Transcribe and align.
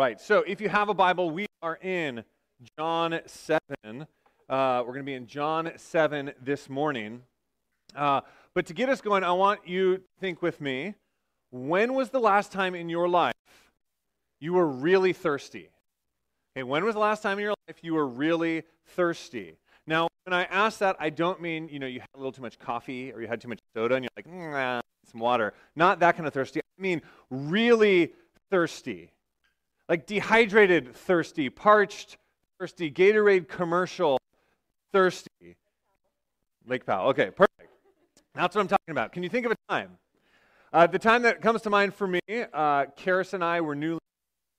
right. 0.00 0.18
So 0.18 0.42
if 0.46 0.62
you 0.62 0.70
have 0.70 0.88
a 0.88 0.94
Bible, 0.94 1.30
we 1.30 1.44
are 1.60 1.76
in 1.82 2.24
John 2.78 3.20
7. 3.26 3.60
Uh, 3.84 4.06
we're 4.48 4.84
going 4.94 5.00
to 5.00 5.02
be 5.02 5.12
in 5.12 5.26
John 5.26 5.72
7 5.76 6.32
this 6.42 6.70
morning. 6.70 7.20
Uh, 7.94 8.22
but 8.54 8.64
to 8.64 8.72
get 8.72 8.88
us 8.88 9.02
going, 9.02 9.24
I 9.24 9.32
want 9.32 9.68
you 9.68 9.98
to 9.98 10.02
think 10.18 10.40
with 10.40 10.58
me 10.58 10.94
when 11.50 11.92
was 11.92 12.08
the 12.08 12.18
last 12.18 12.50
time 12.50 12.74
in 12.74 12.88
your 12.88 13.10
life 13.10 13.34
you 14.40 14.54
were 14.54 14.66
really 14.66 15.12
thirsty? 15.12 15.68
Okay, 16.56 16.62
when 16.62 16.82
was 16.82 16.94
the 16.94 17.00
last 17.00 17.22
time 17.22 17.36
in 17.36 17.42
your 17.42 17.54
life 17.68 17.76
you 17.82 17.92
were 17.92 18.06
really 18.06 18.62
thirsty? 18.96 19.58
Now, 19.86 20.08
when 20.24 20.32
I 20.32 20.44
ask 20.44 20.78
that, 20.78 20.96
I 20.98 21.10
don't 21.10 21.42
mean, 21.42 21.68
you 21.68 21.78
know, 21.78 21.86
you 21.86 22.00
had 22.00 22.08
a 22.14 22.16
little 22.16 22.32
too 22.32 22.40
much 22.40 22.58
coffee 22.58 23.12
or 23.12 23.20
you 23.20 23.28
had 23.28 23.42
too 23.42 23.48
much 23.48 23.60
soda 23.76 23.96
and 23.96 24.04
you're 24.04 24.10
like, 24.16 24.26
nah, 24.26 24.80
some 25.12 25.20
water. 25.20 25.52
Not 25.76 26.00
that 26.00 26.16
kind 26.16 26.26
of 26.26 26.32
thirsty. 26.32 26.60
I 26.60 26.80
mean, 26.80 27.02
really 27.28 28.14
thirsty. 28.50 29.12
Like 29.90 30.06
dehydrated 30.06 30.94
thirsty, 30.94 31.50
parched 31.50 32.16
thirsty, 32.60 32.92
Gatorade 32.92 33.48
commercial 33.48 34.20
thirsty. 34.92 35.56
Lake 36.64 36.86
Powell. 36.86 37.08
Okay, 37.08 37.32
perfect. 37.32 37.72
That's 38.32 38.54
what 38.54 38.60
I'm 38.62 38.68
talking 38.68 38.92
about. 38.92 39.10
Can 39.10 39.24
you 39.24 39.28
think 39.28 39.46
of 39.46 39.50
a 39.50 39.56
time? 39.68 39.98
Uh, 40.72 40.86
the 40.86 41.00
time 41.00 41.22
that 41.22 41.42
comes 41.42 41.62
to 41.62 41.70
mind 41.70 41.92
for 41.92 42.06
me, 42.06 42.20
uh, 42.28 42.86
Karis 42.96 43.34
and 43.34 43.42
I 43.42 43.62
were 43.62 43.74
newly, 43.74 43.98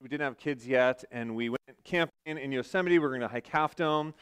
we 0.02 0.10
didn't 0.10 0.26
have 0.26 0.38
kids 0.38 0.68
yet, 0.68 1.06
and 1.14 1.34
we 1.34 1.48
went 1.48 1.62
camping 1.86 2.12
in 2.26 2.52
Yosemite. 2.52 3.00
We 3.00 3.06
are 3.06 3.10
going 3.10 3.22
to 3.22 3.30
hike 3.30 3.48
Half 3.48 3.78
Dome, 3.78 4.14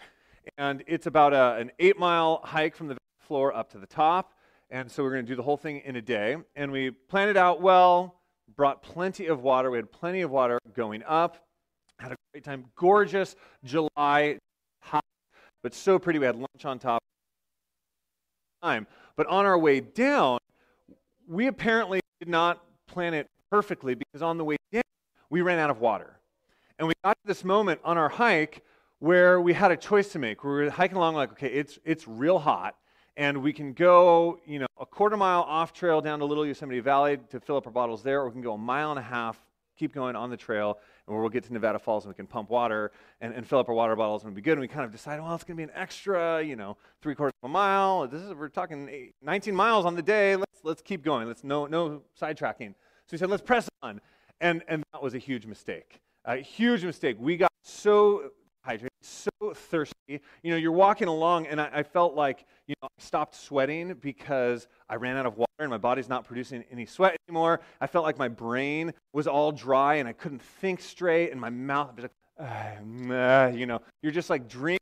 and 0.59 0.84
it's 0.86 1.08
about 1.08 1.34
a, 1.34 1.55
an 1.55 1.72
eight 1.80 1.98
mile 1.98 2.41
hike 2.44 2.76
from 2.76 2.88
the 2.88 2.98
floor 3.17 3.52
up 3.52 3.72
to 3.72 3.80
the 3.80 3.88
top. 3.88 4.36
And 4.70 4.91
so 4.91 5.02
we're 5.02 5.14
going 5.14 5.26
to 5.26 5.31
do 5.31 5.36
the 5.36 5.41
whole 5.41 5.58
thing 5.58 5.81
in 5.84 5.95
a 5.95 6.03
day. 6.03 6.38
And 6.55 6.72
we 6.72 6.91
planned 6.91 7.31
it 7.31 7.38
out 7.38 7.64
well, 7.64 8.19
brought 8.55 8.81
plenty 8.81 9.27
of 9.27 9.41
water. 9.41 9.71
We 9.71 9.77
had 9.77 9.91
plenty 9.91 10.21
of 10.21 10.31
water 10.31 10.59
going 10.76 11.03
up. 11.03 11.38
Had 11.99 12.12
a 12.12 12.16
great 12.34 12.44
time. 12.44 12.66
Gorgeous 12.75 13.35
July 13.63 14.38
hot, 14.81 15.03
but 15.64 15.73
so 15.73 16.00
pretty. 16.00 16.19
We 16.19 16.25
had 16.25 16.36
lunch 16.36 16.66
on 16.66 16.80
top. 16.80 17.02
Time. 18.61 18.88
But 19.16 19.27
on 19.27 19.45
our 19.45 19.58
way 19.58 19.80
down, 19.80 20.39
we 21.27 21.47
apparently 21.47 22.02
did 22.20 22.30
not 22.30 22.64
plan 22.88 23.14
it 23.14 23.27
perfectly 23.52 23.95
because 23.95 24.22
on 24.22 24.38
the 24.38 24.44
way 24.44 24.58
down, 24.72 24.81
we 25.30 25.42
ran 25.42 25.59
out 25.59 25.70
of 25.70 25.80
water. 25.80 26.20
And 26.77 26.88
we 26.88 26.94
got 27.03 27.14
to 27.14 27.27
this 27.27 27.44
moment 27.44 27.81
on 27.83 27.97
our 27.97 28.09
hike 28.09 28.64
where 29.00 29.39
we 29.39 29.53
had 29.53 29.72
a 29.72 29.77
choice 29.77 30.09
to 30.14 30.20
make. 30.20 30.44
We 30.44 30.50
were 30.50 30.70
hiking 30.70 30.97
along 30.97 31.16
like, 31.16 31.31
okay, 31.33 31.47
it's, 31.47 31.80
it's 31.83 32.08
real 32.08 32.39
hot 32.39 32.75
and 33.17 33.41
we 33.41 33.53
can 33.53 33.73
go, 33.73 34.39
you 34.45 34.59
know, 34.59 34.67
a 34.79 34.85
quarter 34.85 35.17
mile 35.17 35.41
off 35.41 35.73
trail 35.73 36.02
down 36.02 36.19
to 36.19 36.25
Little 36.25 36.45
Yosemite 36.45 36.79
Valley 36.79 37.17
to 37.29 37.39
fill 37.39 37.57
up 37.57 37.67
our 37.67 37.73
bottles 37.73 38.03
there, 38.03 38.21
or 38.21 38.27
we 38.27 38.31
can 38.31 38.41
go 38.41 38.53
a 38.53 38.57
mile 38.57 38.91
and 38.91 38.99
a 38.99 39.03
half, 39.03 39.39
keep 39.77 39.93
going 39.93 40.15
on 40.15 40.29
the 40.29 40.38
trail, 40.38 40.77
and 41.07 41.19
we'll 41.19 41.30
get 41.30 41.43
to 41.45 41.53
Nevada 41.53 41.80
Falls 41.80 42.05
and 42.05 42.13
we 42.13 42.15
can 42.15 42.27
pump 42.27 42.49
water 42.49 42.91
and, 43.19 43.33
and 43.33 43.47
fill 43.47 43.59
up 43.59 43.67
our 43.67 43.75
water 43.75 43.95
bottles 43.95 44.23
and 44.23 44.31
it'll 44.31 44.35
be 44.35 44.41
good. 44.41 44.53
And 44.53 44.61
we 44.61 44.67
kind 44.67 44.85
of 44.85 44.91
decide, 44.91 45.19
well, 45.19 45.33
it's 45.35 45.43
going 45.43 45.57
to 45.57 45.65
be 45.65 45.71
an 45.71 45.75
extra, 45.75 46.41
you 46.41 46.55
know, 46.55 46.77
three 47.02 47.15
quarters 47.15 47.33
of 47.41 47.49
a 47.49 47.52
mile. 47.52 48.07
This 48.07 48.21
is 48.21 48.33
we're 48.33 48.49
talking 48.49 48.87
eight, 48.89 49.15
19 49.21 49.55
miles 49.55 49.85
on 49.85 49.95
the 49.95 50.02
day. 50.02 50.35
Let's 50.35 50.59
let's 50.63 50.81
keep 50.81 51.03
going. 51.03 51.27
Let's 51.27 51.43
no 51.43 51.65
no 51.65 52.03
sidetracking. 52.19 52.73
So 53.05 53.13
we 53.13 53.17
said, 53.17 53.30
let's 53.30 53.41
press 53.41 53.67
on, 53.81 54.02
and 54.39 54.63
and 54.67 54.83
that 54.93 55.02
was 55.02 55.15
a 55.15 55.17
huge 55.17 55.45
mistake. 55.45 55.99
A 56.25 56.37
huge 56.37 56.83
mistake. 56.85 57.17
We 57.19 57.37
got 57.37 57.52
so 57.63 58.31
so 59.20 59.53
thirsty. 59.53 60.22
You 60.44 60.52
know, 60.52 60.56
you're 60.56 60.72
walking 60.72 61.08
along, 61.08 61.48
and 61.48 61.59
I, 61.59 61.70
I, 61.73 61.84
felt 61.84 62.16
like, 62.16 62.45
you 62.67 62.75
know, 62.81 62.88
I 62.88 63.02
stopped 63.02 63.36
sweating 63.36 63.95
because 64.02 64.67
I 64.89 64.95
ran 64.95 65.17
out 65.17 65.26
of 65.26 65.38
water 65.38 65.48
and 65.59 65.70
my 65.70 65.78
body's 65.78 66.09
not 66.09 66.26
producing 66.26 66.64
any 66.72 66.86
sweat 66.86 67.16
anymore. 67.28 67.61
I 67.81 67.88
felt 67.88 68.06
like 68.06 68.17
my 68.17 68.28
brain 68.28 68.94
was 69.14 69.28
all 69.28 69.52
dry 69.52 69.95
and 69.95 70.08
I 70.08 70.14
couldn't 70.14 70.42
think 70.42 70.81
straight, 70.81 71.31
and 71.31 71.39
my 71.39 71.50
mouth 71.50 71.95
was 71.95 72.03
like, 72.03 72.11
uh, 72.39 73.52
you 73.53 73.66
know, 73.66 73.81
you're 74.02 74.14
just 74.14 74.30
like 74.30 74.48
drinking 74.48 74.80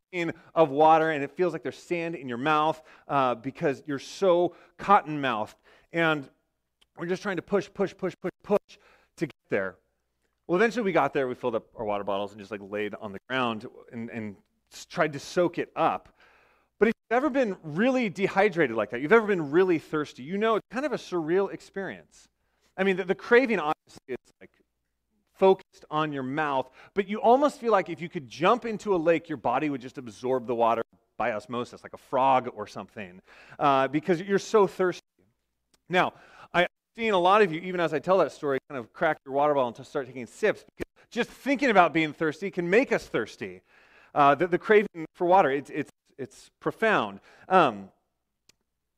of 0.54 0.70
water, 0.70 1.12
and 1.12 1.24
it 1.24 1.32
feels 1.32 1.54
like 1.54 1.64
there's 1.64 1.78
sand 1.78 2.16
in 2.16 2.30
your 2.30 2.38
mouth 2.38 2.82
uh, 3.08 3.36
because 3.36 3.84
you're 3.86 4.00
so 4.00 4.56
cotton 4.78 5.20
mouthed. 5.20 5.56
And 5.92 6.30
we're 6.98 7.08
just 7.08 7.24
trying 7.24 7.38
to 7.38 7.42
push, 7.42 7.70
push, 7.74 7.96
push, 7.98 8.14
push, 8.22 8.32
push 8.44 8.78
to 9.18 9.26
get 9.26 9.36
there. 9.50 9.76
Well, 10.48 10.56
eventually 10.56 10.84
we 10.84 10.94
got 10.94 11.14
there. 11.14 11.28
We 11.28 11.36
filled 11.36 11.56
up 11.56 11.68
our 11.76 11.84
water 11.84 12.06
bottles 12.06 12.32
and 12.32 12.40
just 12.40 12.52
like 12.52 12.62
laid 12.64 12.96
on 12.96 13.12
the 13.12 13.20
ground 13.28 13.68
and, 13.92 14.10
and 14.10 14.36
tried 14.90 15.14
to 15.14 15.20
soak 15.20 15.58
it 15.58 15.72
up. 15.76 16.18
But 16.80 16.90
if 16.90 16.94
you've 17.10 17.18
ever 17.18 17.30
been 17.30 17.58
really 17.64 18.10
dehydrated 18.10 18.76
like 18.76 18.92
that, 18.92 19.02
you've 19.02 19.12
ever 19.12 19.28
been 19.28 19.52
really 19.52 19.80
thirsty, 19.80 20.24
you 20.24 20.38
know 20.38 20.56
it's 20.56 20.68
kind 20.72 20.86
of 20.86 20.94
a 20.94 20.98
surreal 20.98 21.52
experience. 21.52 22.28
I 22.78 22.84
mean, 22.84 22.96
the, 22.96 23.04
the 23.04 23.16
craving 23.16 23.60
obviously 23.60 24.04
is 24.08 24.34
like 24.40 24.52
focused 25.34 25.86
on 25.92 26.14
your 26.14 26.24
mouth, 26.24 26.70
but 26.94 27.10
you 27.10 27.20
almost 27.20 27.60
feel 27.60 27.72
like 27.72 27.90
if 27.90 28.02
you 28.02 28.08
could 28.08 28.30
jump 28.30 28.66
into 28.66 28.96
a 28.96 28.98
lake, 28.98 29.28
your 29.28 29.38
body 29.38 29.70
would 29.70 29.82
just 29.82 29.98
absorb 29.98 30.48
the 30.48 30.56
water 30.56 30.82
by 31.18 31.34
osmosis, 31.34 31.84
like 31.84 31.94
a 31.94 31.98
frog 31.98 32.50
or 32.56 32.68
something, 32.68 33.20
uh, 33.60 33.88
because 33.88 34.22
you're 34.22 34.40
so 34.40 34.68
thirsty. 34.68 35.02
Now, 35.90 36.14
seeing 36.98 37.12
a 37.12 37.20
lot 37.20 37.44
of 37.44 37.54
you, 37.54 37.62
even 37.62 37.80
as 37.80 37.94
I 37.94 38.00
tell 38.00 38.18
that 38.18 38.32
story, 38.32 38.58
kind 38.70 38.80
of 38.80 38.92
crack 38.92 39.20
your 39.24 39.36
water 39.36 39.54
bottle 39.54 39.72
and 39.78 39.86
start 39.86 40.08
taking 40.08 40.26
sips. 40.26 40.64
Because 40.64 40.92
just 41.12 41.30
thinking 41.30 41.70
about 41.70 41.94
being 41.94 42.12
thirsty 42.12 42.50
can 42.50 42.68
make 42.70 42.92
us 42.92 43.06
thirsty. 43.06 43.62
Uh, 44.16 44.34
the, 44.34 44.48
the, 44.48 44.58
craving 44.58 45.06
for 45.14 45.28
water, 45.28 45.52
it's, 45.52 45.70
it's, 45.70 45.92
it's 46.18 46.50
profound. 46.60 47.20
Um, 47.50 47.90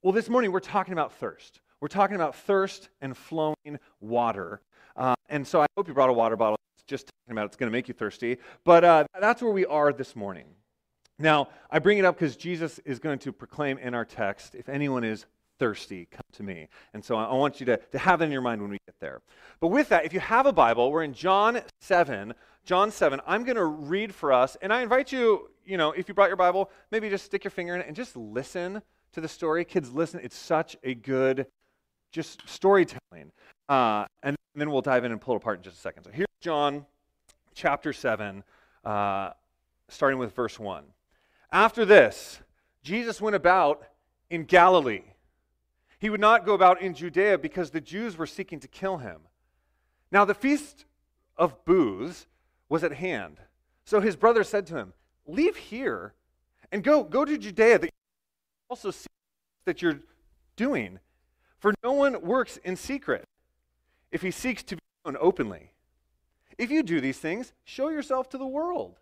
well, 0.02 0.14
this 0.14 0.30
morning 0.30 0.54
we're 0.54 0.62
talking 0.62 0.94
about 0.94 1.12
thirst. 1.12 1.60
We're 1.82 1.90
talking 1.90 2.16
about 2.16 2.36
thirst 2.36 2.88
and 3.02 3.18
flowing 3.18 3.80
water. 4.00 4.62
Uh, 4.96 5.16
and 5.28 5.46
so 5.46 5.62
I 5.62 5.68
hope 5.76 5.90
you 5.90 5.94
brought 5.94 6.10
a 6.10 6.14
water 6.14 6.38
bottle. 6.38 6.58
It's 6.78 6.86
just 6.86 7.08
talking 7.08 7.38
about 7.38 7.48
it's 7.48 7.58
going 7.58 7.70
to 7.70 7.76
make 7.76 7.90
you 7.90 7.94
thirsty. 7.94 8.38
But 8.64 8.86
uh, 8.86 9.06
that's 9.20 9.42
where 9.42 9.52
we 9.52 9.66
are 9.66 9.92
this 9.92 10.16
morning. 10.16 10.46
Now, 11.18 11.50
I 11.70 11.80
bring 11.80 11.98
it 11.98 12.06
up 12.06 12.18
because 12.18 12.38
Jesus 12.38 12.80
is 12.86 13.00
going 13.00 13.20
to 13.20 13.34
proclaim 13.34 13.78
in 13.78 13.94
our 13.94 14.06
text 14.06 14.56
if 14.56 14.70
anyone 14.70 15.04
is 15.04 15.26
thirsty, 15.60 16.08
come 16.10 16.24
to 16.34 16.44
me. 16.44 16.68
And 16.94 17.04
so 17.04 17.18
I 17.18 17.34
want 17.34 17.60
you 17.60 17.66
to, 17.68 17.78
to 17.78 18.00
have 18.00 18.20
that 18.20 18.26
in 18.26 18.32
your 18.32 18.42
mind 18.42 18.62
when 18.62 18.72
we 18.72 18.80
get 18.88 18.96
there. 19.00 19.22
But 19.60 19.68
with 19.68 19.90
that, 19.90 20.06
if 20.06 20.14
you 20.14 20.20
have 20.22 20.46
a 20.46 20.54
Bible, 20.54 20.92
we're 20.92 21.04
in 21.04 21.14
John 21.14 21.62
7. 21.82 22.34
John 22.66 22.92
7, 22.92 23.20
I'm 23.28 23.44
going 23.44 23.58
to 23.58 23.66
read 23.66 24.16
for 24.16 24.32
us. 24.32 24.58
And 24.62 24.74
I 24.74 24.82
invite 24.82 25.12
you, 25.12 25.50
you 25.66 25.78
know, 25.78 25.92
if 25.92 26.08
you 26.08 26.14
brought 26.14 26.30
your 26.30 26.38
Bible, 26.38 26.72
maybe 26.92 27.10
just 27.10 27.26
stick 27.26 27.44
your 27.44 27.52
finger 27.52 27.76
in 27.76 27.82
it 27.82 27.88
and 27.88 27.96
just 27.96 28.16
listen 28.16 28.82
to 29.14 29.22
the 29.22 29.28
story. 29.28 29.66
Kids, 29.66 29.92
listen. 29.92 30.20
It's 30.24 30.38
such 30.38 30.78
a 30.84 30.96
good, 30.96 31.46
just 32.12 32.48
storytelling. 32.48 33.32
Uh, 33.68 34.06
and 34.24 34.36
then 34.56 34.72
we'll 34.72 34.82
dive 34.82 35.04
in 35.04 35.12
and 35.12 35.20
pull 35.20 35.36
it 35.36 35.38
apart 35.38 35.60
in 35.60 35.64
just 35.64 35.78
a 35.78 35.82
second. 35.82 36.04
So 36.04 36.12
here's 36.12 36.28
John 36.42 36.86
chapter 37.54 37.92
7, 37.92 38.44
uh, 38.86 39.32
starting 39.90 40.20
with 40.20 40.34
verse 40.34 40.58
1. 40.58 40.84
After 41.52 41.86
this, 41.86 42.40
Jesus 42.84 43.20
went 43.20 43.36
about 43.36 43.84
in 44.30 44.44
Galilee 44.44 45.04
he 46.00 46.10
would 46.10 46.22
not 46.22 46.46
go 46.46 46.54
about 46.54 46.82
in 46.82 46.94
Judea 46.94 47.38
because 47.38 47.72
the 47.72 47.82
Jews 47.82 48.18
were 48.18 48.26
seeking 48.26 48.60
to 48.62 48.68
kill 48.68 48.98
him. 48.98 49.22
Now, 50.12 50.26
the 50.26 50.34
feast 50.34 50.86
of 51.38 51.66
booths 51.66 52.26
was 52.70 52.84
at 52.84 52.94
hand. 52.94 53.38
So 53.84 54.00
his 54.00 54.16
brother 54.16 54.44
said 54.44 54.66
to 54.68 54.78
him, 54.78 54.94
Leave 55.28 55.56
here 55.56 56.14
and 56.72 56.84
go, 56.84 57.04
go 57.04 57.26
to 57.26 57.38
Judea 57.38 57.80
that 57.80 57.86
you 57.88 57.92
also 58.70 58.92
see 58.92 59.08
that 59.66 59.82
you're 59.82 60.00
doing. 60.56 61.00
For 61.60 61.74
no 61.84 61.92
one 61.92 62.22
works 62.22 62.58
in 62.58 62.76
secret 62.76 63.26
if 64.12 64.22
he 64.22 64.32
seeks 64.32 64.64
to 64.64 64.76
be 64.76 64.82
known 65.06 65.18
openly. 65.20 65.74
If 66.58 66.72
you 66.72 66.84
do 66.84 67.02
these 67.02 67.18
things, 67.18 67.54
show 67.64 67.90
yourself 67.90 68.30
to 68.30 68.38
the 68.38 68.48
world. 68.48 69.00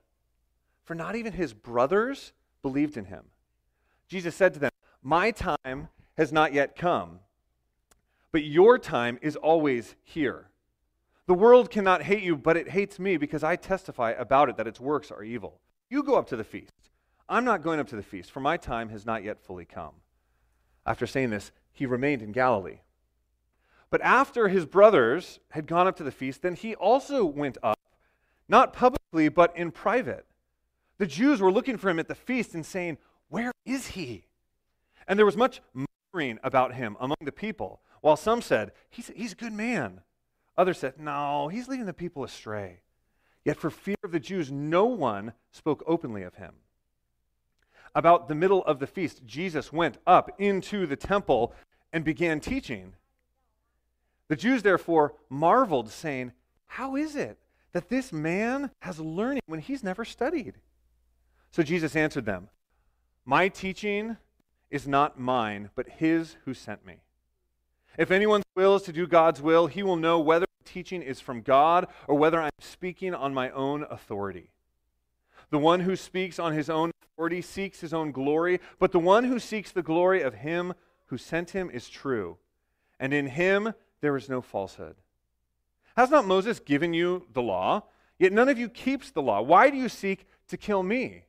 For 0.84 0.96
not 0.96 1.16
even 1.16 1.34
his 1.34 1.54
brothers 1.54 2.34
believed 2.62 2.98
in 2.98 3.06
him. 3.06 3.26
Jesus 4.08 4.36
said 4.36 4.54
to 4.54 4.60
them, 4.60 4.72
My 5.04 5.32
time 5.32 5.90
has 6.18 6.32
not 6.32 6.54
yet 6.54 6.76
come, 6.76 7.20
but 8.32 8.44
your 8.44 8.78
time 8.78 9.20
is 9.22 9.36
always 9.36 9.96
here. 10.04 10.50
The 11.28 11.34
world 11.34 11.70
cannot 11.70 12.04
hate 12.04 12.24
you, 12.24 12.36
but 12.36 12.58
it 12.58 12.70
hates 12.70 13.00
me 13.00 13.18
because 13.18 13.44
I 13.44 13.56
testify 13.56 14.12
about 14.12 14.50
it 14.50 14.58
that 14.58 14.68
its 14.68 14.80
works 14.80 15.12
are 15.12 15.24
evil. 15.24 15.60
You 15.90 16.04
go 16.04 16.16
up 16.16 16.28
to 16.28 16.36
the 16.36 16.44
feast. 16.44 16.72
I'm 17.30 17.44
not 17.44 17.62
going 17.62 17.80
up 17.80 17.88
to 17.90 17.96
the 17.96 18.04
feast, 18.04 18.32
for 18.32 18.40
my 18.40 18.58
time 18.58 18.90
has 18.90 19.06
not 19.06 19.24
yet 19.24 19.42
fully 19.42 19.66
come. 19.66 19.94
After 20.86 21.06
saying 21.06 21.30
this, 21.30 21.52
he 21.74 21.86
remained 21.86 22.22
in 22.22 22.32
Galilee. 22.32 22.80
But 23.90 24.02
after 24.02 24.48
his 24.48 24.66
brothers 24.66 25.40
had 25.52 25.68
gone 25.68 25.88
up 25.88 25.98
to 25.98 26.04
the 26.04 26.12
feast, 26.12 26.42
then 26.42 26.56
he 26.56 26.76
also 26.76 27.26
went 27.26 27.58
up, 27.62 27.80
not 28.48 28.74
publicly, 28.74 29.30
but 29.30 29.56
in 29.56 29.72
private. 29.72 30.26
The 30.98 31.06
Jews 31.06 31.42
were 31.42 31.52
looking 31.52 31.78
for 31.78 31.90
him 31.90 32.00
at 32.00 32.08
the 32.08 32.16
feast 32.16 32.54
and 32.54 32.66
saying, 32.66 32.98
Where 33.30 33.52
is 33.66 33.88
he? 33.88 34.26
And 35.08 35.20
there 35.20 35.26
was 35.26 35.38
much 35.38 35.62
about 36.44 36.74
him 36.74 36.98
among 37.00 37.18
the 37.22 37.32
people, 37.32 37.82
while 38.02 38.18
some 38.18 38.42
said, 38.42 38.72
he's, 38.90 39.12
he's 39.16 39.34
a 39.34 39.36
good 39.36 39.54
man. 39.54 40.02
Others 40.58 40.80
said, 40.80 41.00
No, 41.00 41.48
he's 41.48 41.68
leading 41.68 41.86
the 41.86 41.94
people 41.94 42.24
astray. 42.24 42.82
Yet 43.46 43.58
for 43.58 43.70
fear 43.70 43.96
of 44.04 44.12
the 44.12 44.20
Jews, 44.20 44.52
no 44.52 44.86
one 44.86 45.34
spoke 45.52 45.84
openly 45.88 46.24
of 46.24 46.36
him. 46.36 46.54
About 47.96 48.28
the 48.28 48.36
middle 48.36 48.64
of 48.66 48.80
the 48.80 48.88
feast, 48.88 49.26
Jesus 49.26 49.72
went 49.72 49.98
up 50.06 50.32
into 50.38 50.86
the 50.86 50.96
temple 50.96 51.54
and 51.94 52.04
began 52.04 52.40
teaching. 52.40 52.94
The 54.28 54.36
Jews 54.36 54.64
therefore 54.64 55.14
marveled, 55.30 55.90
saying, 55.90 56.34
How 56.66 56.96
is 56.96 57.16
it 57.16 57.38
that 57.72 57.90
this 57.90 58.12
man 58.12 58.72
has 58.82 59.00
learning 59.00 59.42
when 59.46 59.60
he's 59.60 59.84
never 59.84 60.04
studied? 60.04 60.56
So 61.52 61.64
Jesus 61.64 61.96
answered 61.96 62.26
them, 62.26 62.50
My 63.26 63.48
teaching 63.48 64.18
is 64.70 64.88
not 64.88 65.20
mine, 65.20 65.70
but 65.76 65.90
his 65.90 66.36
who 66.46 66.54
sent 66.54 66.86
me. 66.86 66.98
If 67.98 68.12
anyone's 68.12 68.46
will 68.56 68.76
is 68.76 68.84
to 68.84 68.94
do 68.94 69.08
God's 69.08 69.42
will, 69.42 69.68
he 69.68 69.82
will 69.82 69.96
know 69.96 70.20
whether 70.20 70.46
the 70.46 70.70
teaching 70.70 71.02
is 71.02 71.20
from 71.20 71.42
God 71.42 71.88
or 72.08 72.16
whether 72.16 72.42
I'm 72.42 72.52
speaking 72.60 73.14
on 73.14 73.34
my 73.34 73.50
own 73.52 73.86
authority. 73.90 74.52
The 75.50 75.58
one 75.58 75.80
who 75.80 75.96
speaks 75.96 76.38
on 76.38 76.54
his 76.54 76.70
own 76.70 76.92
authority 77.04 77.42
seeks 77.42 77.80
his 77.80 77.94
own 77.94 78.12
glory, 78.12 78.60
but 78.80 78.92
the 78.92 79.00
one 79.00 79.24
who 79.24 79.40
seeks 79.40 79.72
the 79.72 79.82
glory 79.82 80.22
of 80.22 80.36
him 80.36 80.74
who 81.06 81.18
sent 81.18 81.52
him 81.52 81.70
is 81.72 81.90
true, 81.90 82.38
and 83.00 83.14
in 83.14 83.28
him 83.28 83.74
there 84.02 84.16
is 84.16 84.30
no 84.30 84.42
falsehood. 84.42 84.96
Has 85.96 86.12
not 86.12 86.28
Moses 86.28 86.60
given 86.60 86.94
you 86.94 87.26
the 87.34 87.42
law? 87.42 87.84
Yet 88.20 88.34
none 88.34 88.50
of 88.50 88.60
you 88.60 88.70
keeps 88.70 89.10
the 89.10 89.22
law. 89.22 89.42
Why 89.42 89.70
do 89.70 89.78
you 89.78 89.90
seek 89.90 90.28
to 90.50 90.58
kill 90.58 90.84
me? 90.84 91.24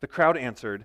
The 0.00 0.06
crowd 0.06 0.36
answered, 0.36 0.84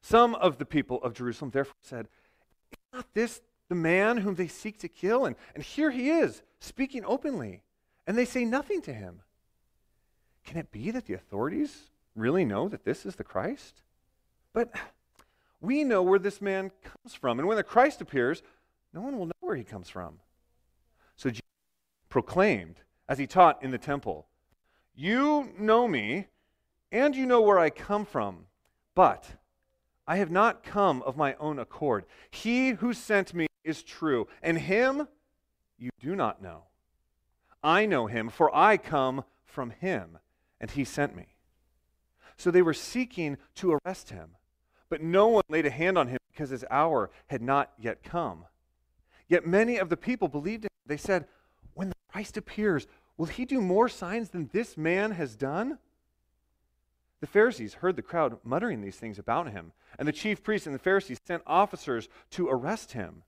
Some 0.00 0.34
of 0.34 0.58
the 0.58 0.64
people 0.64 1.02
of 1.02 1.14
Jerusalem 1.14 1.50
therefore 1.50 1.74
said, 1.82 2.08
Is 2.72 2.78
not 2.92 3.14
this 3.14 3.40
the 3.68 3.74
man 3.74 4.18
whom 4.18 4.34
they 4.34 4.48
seek 4.48 4.78
to 4.80 4.88
kill? 4.88 5.24
And, 5.26 5.36
and 5.54 5.62
here 5.62 5.90
he 5.90 6.10
is, 6.10 6.42
speaking 6.60 7.04
openly, 7.04 7.62
and 8.06 8.16
they 8.16 8.24
say 8.24 8.44
nothing 8.44 8.80
to 8.82 8.92
him. 8.92 9.22
Can 10.44 10.56
it 10.56 10.72
be 10.72 10.90
that 10.90 11.06
the 11.06 11.14
authorities 11.14 11.90
really 12.14 12.44
know 12.44 12.68
that 12.68 12.84
this 12.84 13.04
is 13.04 13.16
the 13.16 13.24
Christ? 13.24 13.82
But 14.52 14.70
we 15.60 15.84
know 15.84 16.02
where 16.02 16.18
this 16.18 16.40
man 16.40 16.70
comes 16.82 17.14
from. 17.14 17.38
And 17.38 17.46
when 17.46 17.56
the 17.56 17.62
Christ 17.62 18.00
appears, 18.00 18.42
no 18.94 19.02
one 19.02 19.18
will 19.18 19.26
know 19.26 19.32
where 19.40 19.56
he 19.56 19.64
comes 19.64 19.88
from. 19.88 20.20
So 21.16 21.30
Jesus 21.30 21.42
proclaimed, 22.08 22.80
as 23.08 23.18
he 23.18 23.26
taught 23.26 23.62
in 23.62 23.70
the 23.70 23.78
temple, 23.78 24.26
You 24.94 25.52
know 25.58 25.86
me, 25.86 26.28
and 26.90 27.14
you 27.14 27.26
know 27.26 27.40
where 27.40 27.58
I 27.58 27.70
come 27.70 28.06
from, 28.06 28.46
but 28.94 29.26
I 30.08 30.16
have 30.16 30.30
not 30.30 30.62
come 30.62 31.02
of 31.02 31.18
my 31.18 31.34
own 31.34 31.58
accord. 31.58 32.06
He 32.30 32.70
who 32.70 32.94
sent 32.94 33.34
me 33.34 33.46
is 33.62 33.82
true, 33.82 34.26
and 34.42 34.58
him 34.58 35.06
you 35.76 35.90
do 36.00 36.16
not 36.16 36.40
know. 36.42 36.64
I 37.62 37.84
know 37.84 38.06
him, 38.06 38.30
for 38.30 38.54
I 38.56 38.78
come 38.78 39.24
from 39.44 39.70
him 39.70 40.18
and 40.60 40.70
he 40.70 40.84
sent 40.84 41.14
me. 41.14 41.36
So 42.38 42.50
they 42.50 42.62
were 42.62 42.74
seeking 42.74 43.36
to 43.56 43.78
arrest 43.84 44.10
him, 44.10 44.30
but 44.88 45.02
no 45.02 45.28
one 45.28 45.42
laid 45.50 45.66
a 45.66 45.70
hand 45.70 45.98
on 45.98 46.08
him 46.08 46.18
because 46.32 46.50
his 46.50 46.64
hour 46.70 47.10
had 47.26 47.42
not 47.42 47.72
yet 47.78 48.02
come. 48.02 48.46
Yet 49.28 49.46
many 49.46 49.76
of 49.76 49.90
the 49.90 49.96
people 49.96 50.28
believed 50.28 50.64
him. 50.64 50.70
They 50.86 50.96
said, 50.96 51.26
When 51.74 51.90
the 51.90 51.94
Christ 52.10 52.38
appears, 52.38 52.86
will 53.18 53.26
he 53.26 53.44
do 53.44 53.60
more 53.60 53.88
signs 53.88 54.30
than 54.30 54.48
this 54.52 54.76
man 54.78 55.10
has 55.12 55.36
done? 55.36 55.78
The 57.20 57.26
Pharisees 57.26 57.74
heard 57.74 57.96
the 57.96 58.02
crowd 58.02 58.38
muttering 58.44 58.80
these 58.80 58.96
things 58.96 59.18
about 59.18 59.50
him, 59.50 59.72
and 59.98 60.06
the 60.06 60.12
chief 60.12 60.42
priests 60.42 60.66
and 60.66 60.74
the 60.74 60.80
Pharisees 60.80 61.18
sent 61.26 61.42
officers 61.46 62.08
to 62.30 62.48
arrest 62.48 62.92
him. 62.92 63.22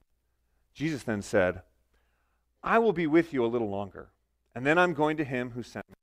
Jesus 0.73 1.03
then 1.03 1.21
said, 1.21 1.63
I 2.63 2.79
will 2.79 2.93
be 2.93 3.07
with 3.07 3.33
you 3.33 3.43
a 3.43 3.47
little 3.47 3.69
longer, 3.69 4.11
and 4.55 4.65
then 4.65 4.77
I'm 4.77 4.93
going 4.93 5.17
to 5.17 5.25
him 5.25 5.51
who 5.51 5.63
sent 5.63 5.89
me. 5.89 5.95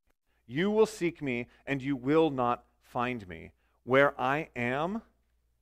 You 0.45 0.69
will 0.69 0.85
seek 0.85 1.21
me, 1.21 1.47
and 1.65 1.81
you 1.81 1.95
will 1.95 2.29
not 2.29 2.63
find 2.81 3.27
me. 3.27 3.53
Where 3.83 4.19
I 4.19 4.49
am, 4.55 5.01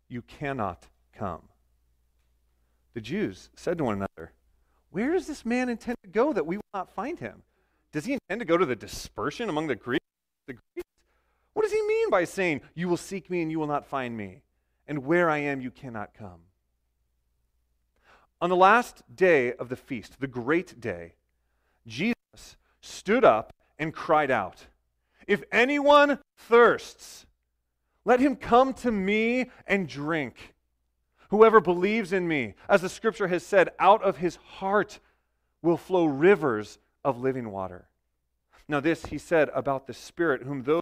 you 0.09 0.21
cannot 0.21 0.87
come. 1.13 1.43
The 2.93 3.01
Jews 3.01 3.49
said 3.55 3.77
to 3.77 3.83
one 3.83 3.95
another, 3.95 4.33
Where 4.89 5.13
does 5.13 5.27
this 5.27 5.45
man 5.45 5.69
intend 5.69 5.97
to 6.03 6.09
go 6.09 6.33
that 6.33 6.47
we 6.47 6.57
will 6.57 6.63
not 6.73 6.93
find 6.93 7.19
him? 7.19 7.43
Does 7.91 8.05
he 8.05 8.13
intend 8.13 8.41
to 8.41 8.45
go 8.45 8.57
to 8.57 8.65
the 8.65 8.75
dispersion 8.75 9.49
among 9.49 9.67
the 9.67 9.75
Greeks? 9.75 10.03
The 10.47 10.53
Greeks? 10.53 10.87
What 11.57 11.63
does 11.63 11.73
he 11.73 11.81
mean 11.81 12.11
by 12.11 12.25
saying, 12.25 12.61
You 12.75 12.87
will 12.87 12.97
seek 12.97 13.31
me 13.31 13.41
and 13.41 13.49
you 13.49 13.57
will 13.57 13.65
not 13.65 13.87
find 13.87 14.15
me? 14.15 14.43
And 14.87 15.07
where 15.07 15.27
I 15.27 15.39
am, 15.39 15.59
you 15.59 15.71
cannot 15.71 16.13
come? 16.13 16.41
On 18.39 18.51
the 18.51 18.55
last 18.55 19.01
day 19.15 19.53
of 19.53 19.67
the 19.67 19.75
feast, 19.75 20.19
the 20.19 20.27
great 20.27 20.79
day, 20.79 21.15
Jesus 21.87 22.57
stood 22.79 23.25
up 23.25 23.53
and 23.79 23.91
cried 23.91 24.29
out. 24.29 24.67
If 25.25 25.41
anyone 25.51 26.19
thirsts, 26.37 27.25
let 28.05 28.19
him 28.19 28.35
come 28.35 28.75
to 28.75 28.91
me 28.91 29.49
and 29.65 29.89
drink. 29.89 30.53
Whoever 31.29 31.59
believes 31.59 32.13
in 32.13 32.27
me, 32.27 32.53
as 32.69 32.83
the 32.83 32.87
scripture 32.87 33.29
has 33.29 33.43
said, 33.43 33.69
out 33.79 34.03
of 34.03 34.17
his 34.17 34.35
heart 34.35 34.99
will 35.63 35.77
flow 35.77 36.05
rivers 36.05 36.77
of 37.03 37.19
living 37.19 37.49
water. 37.49 37.87
Now, 38.67 38.79
this 38.79 39.07
he 39.07 39.17
said 39.17 39.49
about 39.55 39.87
the 39.87 39.93
Spirit, 39.95 40.43
whom 40.43 40.61
those 40.61 40.81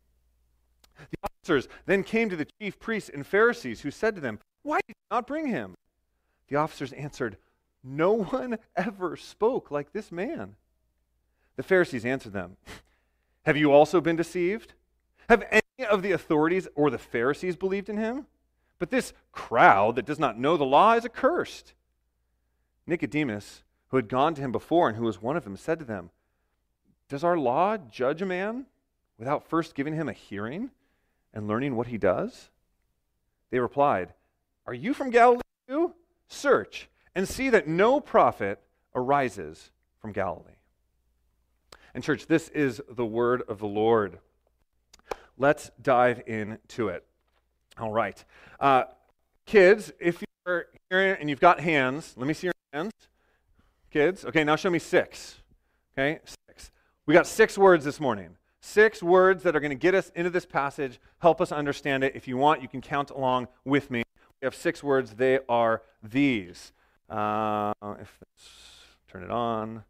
Officers 1.43 1.67
then 1.87 2.03
came 2.03 2.29
to 2.29 2.35
the 2.35 2.47
chief 2.59 2.79
priests 2.79 3.09
and 3.11 3.25
Pharisees, 3.25 3.81
who 3.81 3.89
said 3.89 4.13
to 4.13 4.21
them, 4.21 4.39
Why 4.61 4.77
did 4.87 4.89
you 4.89 5.15
not 5.15 5.25
bring 5.25 5.47
him? 5.47 5.75
The 6.49 6.57
officers 6.57 6.93
answered, 6.93 7.37
No 7.83 8.23
one 8.23 8.59
ever 8.75 9.17
spoke 9.17 9.71
like 9.71 9.91
this 9.91 10.11
man. 10.11 10.55
The 11.55 11.63
Pharisees 11.63 12.05
answered 12.05 12.33
them, 12.33 12.57
have 13.45 13.57
you 13.57 13.71
also 13.71 14.01
been 14.01 14.15
deceived? 14.15 14.73
Have 15.29 15.43
any 15.51 15.87
of 15.89 16.03
the 16.03 16.11
authorities 16.11 16.67
or 16.75 16.91
the 16.91 16.99
Pharisees 16.99 17.55
believed 17.55 17.89
in 17.89 17.97
him? 17.97 18.27
But 18.77 18.91
this 18.91 19.13
crowd 19.31 19.95
that 19.95 20.05
does 20.05 20.19
not 20.19 20.37
know 20.37 20.57
the 20.57 20.63
law 20.63 20.93
is 20.93 21.05
accursed. 21.05 21.73
Nicodemus, 22.85 23.63
who 23.87 23.97
had 23.97 24.09
gone 24.09 24.35
to 24.35 24.41
him 24.41 24.51
before 24.51 24.89
and 24.89 24.97
who 24.97 25.05
was 25.05 25.21
one 25.21 25.37
of 25.37 25.43
them, 25.43 25.57
said 25.57 25.79
to 25.79 25.85
them, 25.85 26.11
Does 27.09 27.23
our 27.23 27.37
law 27.37 27.77
judge 27.77 28.21
a 28.21 28.27
man 28.27 28.67
without 29.17 29.47
first 29.47 29.73
giving 29.73 29.95
him 29.95 30.07
a 30.07 30.13
hearing 30.13 30.69
and 31.33 31.47
learning 31.47 31.75
what 31.75 31.87
he 31.87 31.97
does? 31.97 32.49
They 33.49 33.59
replied, 33.59 34.13
Are 34.65 34.73
you 34.73 34.93
from 34.93 35.09
Galilee 35.09 35.41
too? 35.67 35.93
Search 36.27 36.89
and 37.15 37.27
see 37.27 37.49
that 37.49 37.67
no 37.67 37.99
prophet 37.99 38.59
arises 38.95 39.71
from 39.99 40.11
Galilee. 40.11 40.55
And, 41.93 42.03
church, 42.03 42.27
this 42.27 42.47
is 42.49 42.81
the 42.89 43.05
word 43.05 43.43
of 43.47 43.59
the 43.59 43.67
Lord. 43.67 44.19
Let's 45.37 45.71
dive 45.81 46.21
into 46.25 46.87
it. 46.87 47.05
All 47.77 47.91
right. 47.91 48.23
Uh, 48.59 48.83
kids, 49.45 49.91
if 49.99 50.23
you're 50.45 50.67
here 50.89 51.13
and 51.13 51.29
you've 51.29 51.39
got 51.39 51.59
hands, 51.59 52.13
let 52.15 52.27
me 52.27 52.33
see 52.33 52.47
your 52.47 52.53
hands. 52.71 52.93
Kids, 53.89 54.23
okay, 54.23 54.45
now 54.45 54.55
show 54.55 54.69
me 54.69 54.79
six. 54.79 55.39
Okay, 55.93 56.19
six. 56.47 56.71
We 57.05 57.13
got 57.13 57.27
six 57.27 57.57
words 57.57 57.83
this 57.83 57.99
morning. 57.99 58.37
Six 58.61 59.01
words 59.01 59.41
that 59.43 59.55
are 59.55 59.59
going 59.59 59.71
to 59.71 59.75
get 59.75 59.95
us 59.95 60.11
into 60.15 60.29
this 60.29 60.45
passage, 60.45 60.99
help 61.19 61.41
us 61.41 61.51
understand 61.51 62.03
it. 62.03 62.15
If 62.15 62.27
you 62.27 62.37
want, 62.37 62.61
you 62.61 62.67
can 62.67 62.79
count 62.79 63.09
along 63.09 63.47
with 63.65 63.89
me. 63.89 64.03
We 64.39 64.45
have 64.45 64.55
six 64.55 64.83
words. 64.83 65.15
They 65.15 65.39
are 65.49 65.81
these. 66.03 66.71
Uh, 67.09 67.73
if 67.99 68.19
turn 69.07 69.23
it 69.23 69.31
on. 69.31 69.83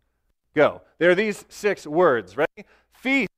Go. 0.55 0.81
There 0.97 1.11
are 1.11 1.15
these 1.15 1.45
six 1.49 1.85
words. 1.85 2.35
Ready? 2.37 2.65
Feast, 2.93 3.29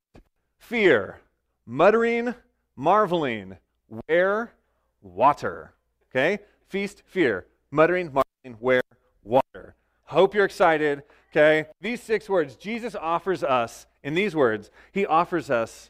fear, 0.58 1.20
muttering, 1.66 2.36
marveling, 2.76 3.58
where, 4.06 4.54
water. 5.02 5.74
Okay? 6.10 6.40
Feast, 6.68 7.04
fear, 7.06 7.48
muttering, 7.72 8.06
marveling, 8.06 8.60
where, 8.60 8.82
water. 9.24 9.76
Hope 10.06 10.34
you're 10.34 10.46
excited. 10.46 11.04
Okay? 11.32 11.68
These 11.82 12.02
six 12.02 12.30
words, 12.30 12.56
Jesus 12.56 12.96
offers 12.96 13.44
us 13.44 13.86
In 14.04 14.16
these 14.16 14.36
words, 14.36 14.70
he 14.92 15.06
offers 15.06 15.50
us 15.50 15.90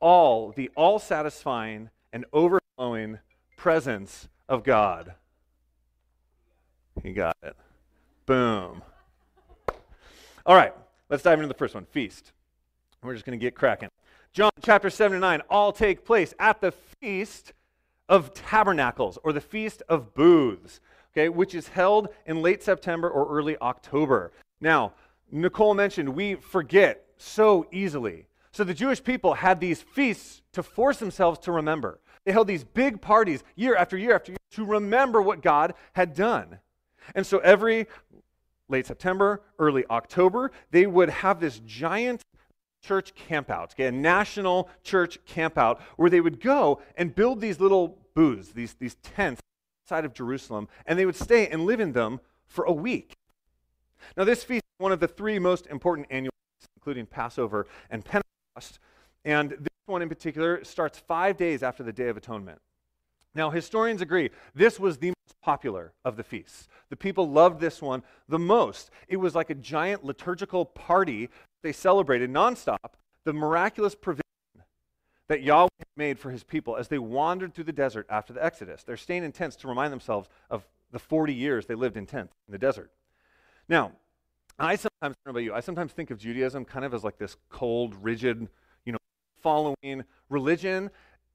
all 0.00 0.50
the 0.50 0.70
all 0.76 0.98
satisfying 0.98 1.90
and 2.12 2.24
overflowing 2.32 3.20
presence 3.56 4.28
of 4.48 4.64
God. 4.64 5.14
He 7.02 7.12
got 7.12 7.36
it. 7.42 7.56
Boom. 8.26 8.82
All 10.46 10.54
right, 10.54 10.74
let's 11.08 11.22
dive 11.22 11.38
into 11.38 11.48
the 11.48 11.54
first 11.54 11.74
one 11.74 11.86
feast. 11.86 12.32
We're 13.02 13.14
just 13.14 13.24
going 13.24 13.38
to 13.38 13.42
get 13.42 13.54
cracking. 13.54 13.88
John 14.32 14.50
chapter 14.62 14.90
7 14.90 15.14
and 15.14 15.20
9 15.20 15.42
all 15.48 15.72
take 15.72 16.04
place 16.04 16.34
at 16.38 16.60
the 16.60 16.72
feast 16.72 17.52
of 18.08 18.34
tabernacles 18.34 19.18
or 19.22 19.32
the 19.32 19.40
feast 19.40 19.82
of 19.88 20.14
booths, 20.14 20.80
okay, 21.12 21.28
which 21.28 21.54
is 21.54 21.68
held 21.68 22.08
in 22.26 22.42
late 22.42 22.62
September 22.62 23.08
or 23.08 23.28
early 23.28 23.56
October. 23.60 24.32
Now, 24.60 24.92
Nicole 25.30 25.74
mentioned 25.74 26.10
we 26.10 26.34
forget 26.34 27.04
so 27.16 27.66
easily. 27.72 28.26
So 28.52 28.64
the 28.64 28.74
Jewish 28.74 29.02
people 29.02 29.34
had 29.34 29.60
these 29.60 29.82
feasts 29.82 30.42
to 30.52 30.62
force 30.62 30.98
themselves 30.98 31.38
to 31.40 31.52
remember. 31.52 32.00
They 32.24 32.32
held 32.32 32.46
these 32.46 32.64
big 32.64 33.00
parties 33.00 33.42
year 33.56 33.76
after 33.76 33.96
year 33.96 34.14
after 34.14 34.32
year 34.32 34.38
to 34.52 34.64
remember 34.64 35.20
what 35.20 35.42
God 35.42 35.74
had 35.92 36.14
done. 36.14 36.60
And 37.14 37.26
so 37.26 37.38
every 37.38 37.86
late 38.68 38.86
September, 38.86 39.42
early 39.58 39.84
October, 39.90 40.52
they 40.70 40.86
would 40.86 41.10
have 41.10 41.40
this 41.40 41.60
giant 41.66 42.22
church 42.82 43.12
campout, 43.28 43.72
okay, 43.72 43.86
a 43.86 43.92
national 43.92 44.68
church 44.82 45.18
campout, 45.26 45.80
where 45.96 46.10
they 46.10 46.20
would 46.20 46.40
go 46.40 46.80
and 46.96 47.14
build 47.14 47.40
these 47.40 47.60
little 47.60 47.98
booths, 48.14 48.52
these, 48.52 48.74
these 48.74 48.94
tents 48.96 49.40
outside 49.84 50.04
of 50.04 50.14
Jerusalem, 50.14 50.68
and 50.86 50.98
they 50.98 51.06
would 51.06 51.16
stay 51.16 51.48
and 51.48 51.64
live 51.64 51.80
in 51.80 51.92
them 51.92 52.20
for 52.46 52.64
a 52.64 52.72
week. 52.72 53.14
Now, 54.16 54.24
this 54.24 54.44
feast 54.44 54.64
is 54.64 54.82
one 54.82 54.92
of 54.92 55.00
the 55.00 55.08
three 55.08 55.38
most 55.38 55.66
important 55.66 56.06
annual 56.10 56.32
feasts, 56.58 56.72
including 56.76 57.06
Passover 57.06 57.66
and 57.90 58.04
Pentecost. 58.04 58.78
And 59.24 59.50
this 59.50 59.68
one 59.86 60.02
in 60.02 60.08
particular 60.08 60.64
starts 60.64 60.98
five 60.98 61.36
days 61.36 61.62
after 61.62 61.82
the 61.82 61.92
Day 61.92 62.08
of 62.08 62.16
Atonement. 62.16 62.58
Now, 63.34 63.50
historians 63.50 64.00
agree 64.00 64.30
this 64.54 64.78
was 64.78 64.98
the 64.98 65.08
most 65.08 65.40
popular 65.42 65.92
of 66.04 66.16
the 66.16 66.22
feasts. 66.22 66.68
The 66.88 66.96
people 66.96 67.28
loved 67.28 67.60
this 67.60 67.82
one 67.82 68.02
the 68.28 68.38
most. 68.38 68.90
It 69.08 69.16
was 69.16 69.34
like 69.34 69.50
a 69.50 69.54
giant 69.54 70.04
liturgical 70.04 70.64
party 70.64 71.30
they 71.62 71.72
celebrated 71.72 72.30
nonstop 72.30 72.94
the 73.24 73.32
miraculous 73.32 73.94
provision 73.94 74.22
that 75.28 75.42
Yahweh 75.42 75.68
made 75.96 76.18
for 76.18 76.30
his 76.30 76.44
people 76.44 76.76
as 76.76 76.88
they 76.88 76.98
wandered 76.98 77.54
through 77.54 77.64
the 77.64 77.72
desert 77.72 78.06
after 78.10 78.32
the 78.32 78.44
Exodus. 78.44 78.82
They're 78.82 78.96
staying 78.96 79.24
in 79.24 79.32
tents 79.32 79.56
to 79.56 79.68
remind 79.68 79.92
themselves 79.92 80.28
of 80.50 80.66
the 80.92 80.98
40 80.98 81.32
years 81.32 81.66
they 81.66 81.74
lived 81.74 81.96
in 81.96 82.06
tents 82.06 82.34
in 82.46 82.52
the 82.52 82.58
desert. 82.58 82.90
Now, 83.68 83.92
I 84.58 84.76
sometimes, 84.76 85.16
I 85.26 85.30
about 85.30 85.40
you, 85.40 85.54
I 85.54 85.60
sometimes 85.60 85.92
think 85.92 86.10
of 86.10 86.18
Judaism 86.18 86.64
kind 86.64 86.84
of 86.84 86.94
as 86.94 87.02
like 87.02 87.18
this 87.18 87.36
cold, 87.50 87.94
rigid, 88.02 88.48
you 88.84 88.92
know, 88.92 88.98
following 89.42 90.04
religion 90.28 90.90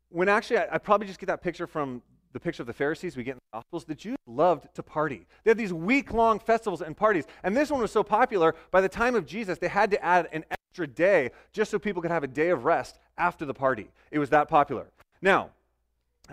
when 0.09 0.29
actually 0.29 0.57
I, 0.57 0.75
I, 0.75 0.77
probably 0.77 1.07
just 1.07 1.19
get 1.19 1.27
that 1.27 1.41
picture 1.41 1.67
from 1.67 2.01
the 2.33 2.39
picture 2.39 2.63
of 2.63 2.67
the 2.67 2.73
Pharisees 2.73 3.17
we 3.17 3.23
get 3.23 3.31
in 3.31 3.39
the 3.51 3.57
Gospels. 3.57 3.85
The 3.85 3.95
Jews 3.95 4.17
loved 4.27 4.73
to 4.75 4.83
party. 4.83 5.25
They 5.43 5.51
had 5.51 5.57
these 5.57 5.73
week 5.73 6.13
long 6.13 6.39
festivals 6.39 6.81
and 6.81 6.95
parties. 6.95 7.25
And 7.43 7.55
this 7.55 7.71
one 7.71 7.81
was 7.81 7.91
so 7.91 8.03
popular, 8.03 8.55
by 8.71 8.81
the 8.81 8.89
time 8.89 9.15
of 9.15 9.25
Jesus, 9.25 9.57
they 9.57 9.67
had 9.67 9.91
to 9.91 10.03
add 10.03 10.27
an 10.31 10.45
extra 10.49 10.87
day 10.87 11.31
just 11.51 11.71
so 11.71 11.79
people 11.79 12.01
could 12.01 12.11
have 12.11 12.23
a 12.23 12.27
day 12.27 12.49
of 12.49 12.65
rest 12.65 12.99
after 13.17 13.45
the 13.45 13.53
party. 13.53 13.89
It 14.11 14.19
was 14.19 14.29
that 14.29 14.47
popular. 14.47 14.87
Now, 15.21 15.49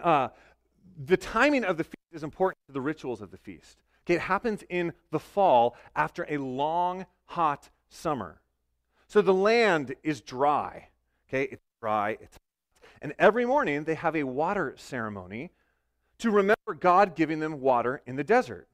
uh, 0.02 0.28
the 1.04 1.16
timing 1.16 1.64
of 1.64 1.76
the 1.76 1.84
feast 1.84 1.96
is 2.12 2.22
important 2.22 2.58
to 2.68 2.72
the 2.72 2.80
rituals 2.80 3.20
of 3.20 3.30
the 3.30 3.38
feast. 3.38 3.78
Okay, 4.06 4.14
it 4.14 4.22
happens 4.22 4.62
in 4.68 4.92
the 5.10 5.18
fall 5.18 5.76
after 5.96 6.26
a 6.28 6.38
long, 6.38 7.06
hot 7.26 7.70
summer. 7.88 8.40
So 9.08 9.20
the 9.20 9.34
land 9.34 9.96
is 10.04 10.20
dry. 10.20 10.88
Okay, 11.28 11.48
it's 11.50 11.64
dry, 11.80 12.10
it's 12.20 12.34
hot. 12.34 12.90
and 13.02 13.14
every 13.18 13.44
morning 13.44 13.84
they 13.84 13.94
have 13.94 14.14
a 14.14 14.22
water 14.22 14.74
ceremony 14.76 15.50
to 16.18 16.30
remember 16.30 16.74
God 16.78 17.16
giving 17.16 17.40
them 17.40 17.60
water 17.60 18.00
in 18.06 18.16
the 18.16 18.24
desert. 18.24 18.68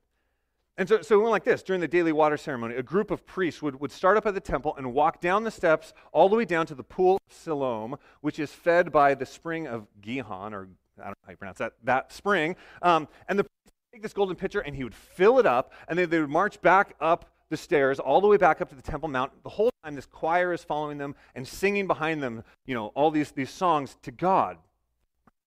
And 0.78 0.88
so, 0.88 1.02
so 1.02 1.16
it 1.16 1.18
went 1.18 1.32
like 1.32 1.44
this 1.44 1.62
during 1.62 1.80
the 1.80 1.88
daily 1.88 2.12
water 2.12 2.36
ceremony. 2.36 2.76
A 2.76 2.82
group 2.82 3.10
of 3.10 3.26
priests 3.26 3.60
would, 3.60 3.80
would 3.80 3.92
start 3.92 4.16
up 4.16 4.26
at 4.26 4.34
the 4.34 4.40
temple 4.40 4.74
and 4.76 4.94
walk 4.94 5.20
down 5.20 5.44
the 5.44 5.50
steps 5.50 5.92
all 6.12 6.28
the 6.28 6.36
way 6.36 6.44
down 6.44 6.66
to 6.66 6.74
the 6.74 6.82
pool 6.82 7.16
of 7.26 7.36
Siloam, 7.36 7.96
which 8.20 8.38
is 8.38 8.50
fed 8.50 8.90
by 8.90 9.14
the 9.14 9.26
spring 9.26 9.66
of 9.66 9.86
Gihon, 10.00 10.54
or 10.54 10.68
I 10.98 11.04
don't 11.04 11.10
know 11.10 11.14
how 11.26 11.30
you 11.30 11.36
pronounce 11.36 11.58
that, 11.58 11.74
that 11.84 12.12
spring. 12.12 12.56
Um, 12.80 13.06
and 13.28 13.38
the 13.38 13.46
take 13.92 14.02
this 14.02 14.14
golden 14.14 14.36
pitcher 14.36 14.60
and 14.60 14.74
he 14.74 14.84
would 14.84 14.94
fill 14.94 15.38
it 15.38 15.44
up, 15.44 15.72
and 15.86 15.98
then 15.98 16.08
they 16.08 16.18
would 16.18 16.30
march 16.30 16.60
back 16.62 16.94
up 17.00 17.30
the 17.50 17.56
stairs 17.58 17.98
all 17.98 18.22
the 18.22 18.26
way 18.26 18.38
back 18.38 18.62
up 18.62 18.70
to 18.70 18.74
the 18.74 18.80
Temple 18.80 19.10
Mount. 19.10 19.30
The 19.42 19.50
whole 19.50 19.70
time, 19.84 19.94
this 19.94 20.06
choir 20.06 20.54
is 20.54 20.64
following 20.64 20.96
them 20.96 21.14
and 21.34 21.46
singing 21.46 21.86
behind 21.86 22.22
them, 22.22 22.42
you 22.64 22.74
know, 22.74 22.86
all 22.94 23.10
these, 23.10 23.32
these 23.32 23.50
songs 23.50 23.98
to 24.02 24.10
God. 24.10 24.56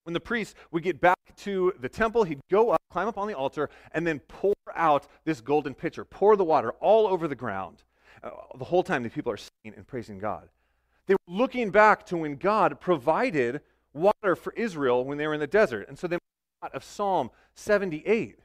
When 0.04 0.14
the 0.14 0.20
priest 0.20 0.56
would 0.72 0.84
get 0.84 1.02
back 1.02 1.18
to 1.38 1.74
the 1.80 1.90
temple, 1.90 2.24
he'd 2.24 2.40
go 2.52 2.70
up, 2.70 2.82
climb 2.92 3.08
up 3.08 3.18
on 3.18 3.28
the 3.28 3.34
altar, 3.34 3.72
and 3.92 4.06
then 4.06 4.20
pour 4.20 4.54
out 4.76 5.08
this 5.24 5.42
golden 5.42 5.74
pitcher, 5.74 6.06
pour 6.06 6.36
the 6.36 6.44
water 6.44 6.74
all 6.74 7.08
over 7.08 7.28
the 7.28 7.34
ground. 7.34 7.82
Uh, 8.24 8.30
the 8.60 8.66
whole 8.66 8.84
time, 8.84 9.02
the 9.02 9.10
people 9.10 9.32
are 9.32 9.38
singing 9.38 9.76
and 9.76 9.88
praising 9.88 10.20
God. 10.20 10.48
They 11.08 11.16
were 11.16 11.34
looking 11.34 11.72
back 11.72 12.06
to 12.08 12.18
when 12.18 12.36
God 12.36 12.80
provided 12.80 13.62
water 13.94 14.36
for 14.36 14.54
Israel 14.54 15.04
when 15.04 15.18
they 15.18 15.26
were 15.26 15.34
in 15.34 15.40
the 15.40 15.48
desert. 15.48 15.88
And 15.88 15.98
so 15.98 16.08
they 16.08 16.18
of 16.62 16.84
Psalm 16.84 17.30
78 17.54 18.40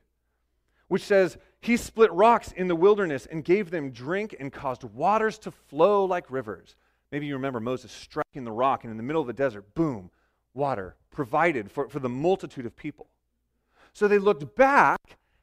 which 0.90 1.05
says, 1.05 1.38
He 1.61 1.76
split 1.76 2.12
rocks 2.12 2.50
in 2.50 2.67
the 2.67 2.75
wilderness 2.75 3.25
and 3.25 3.45
gave 3.45 3.71
them 3.71 3.93
drink 3.93 4.35
and 4.40 4.52
caused 4.52 4.83
waters 4.83 5.38
to 5.38 5.52
flow 5.52 6.05
like 6.05 6.29
rivers. 6.29 6.75
Maybe 7.12 7.26
you 7.26 7.35
remember 7.35 7.61
Moses 7.61 7.93
striking 7.93 8.43
the 8.43 8.50
rock, 8.50 8.83
and 8.83 8.90
in 8.90 8.97
the 8.97 9.05
middle 9.05 9.21
of 9.21 9.29
the 9.29 9.33
desert, 9.33 9.73
boom, 9.75 10.11
water 10.52 10.97
provided 11.12 11.71
for, 11.71 11.88
for 11.88 12.00
the 12.00 12.09
multitude 12.09 12.67
of 12.67 12.75
people. 12.75 13.07
So 13.93 14.09
they 14.09 14.19
looked 14.19 14.57
back 14.57 14.99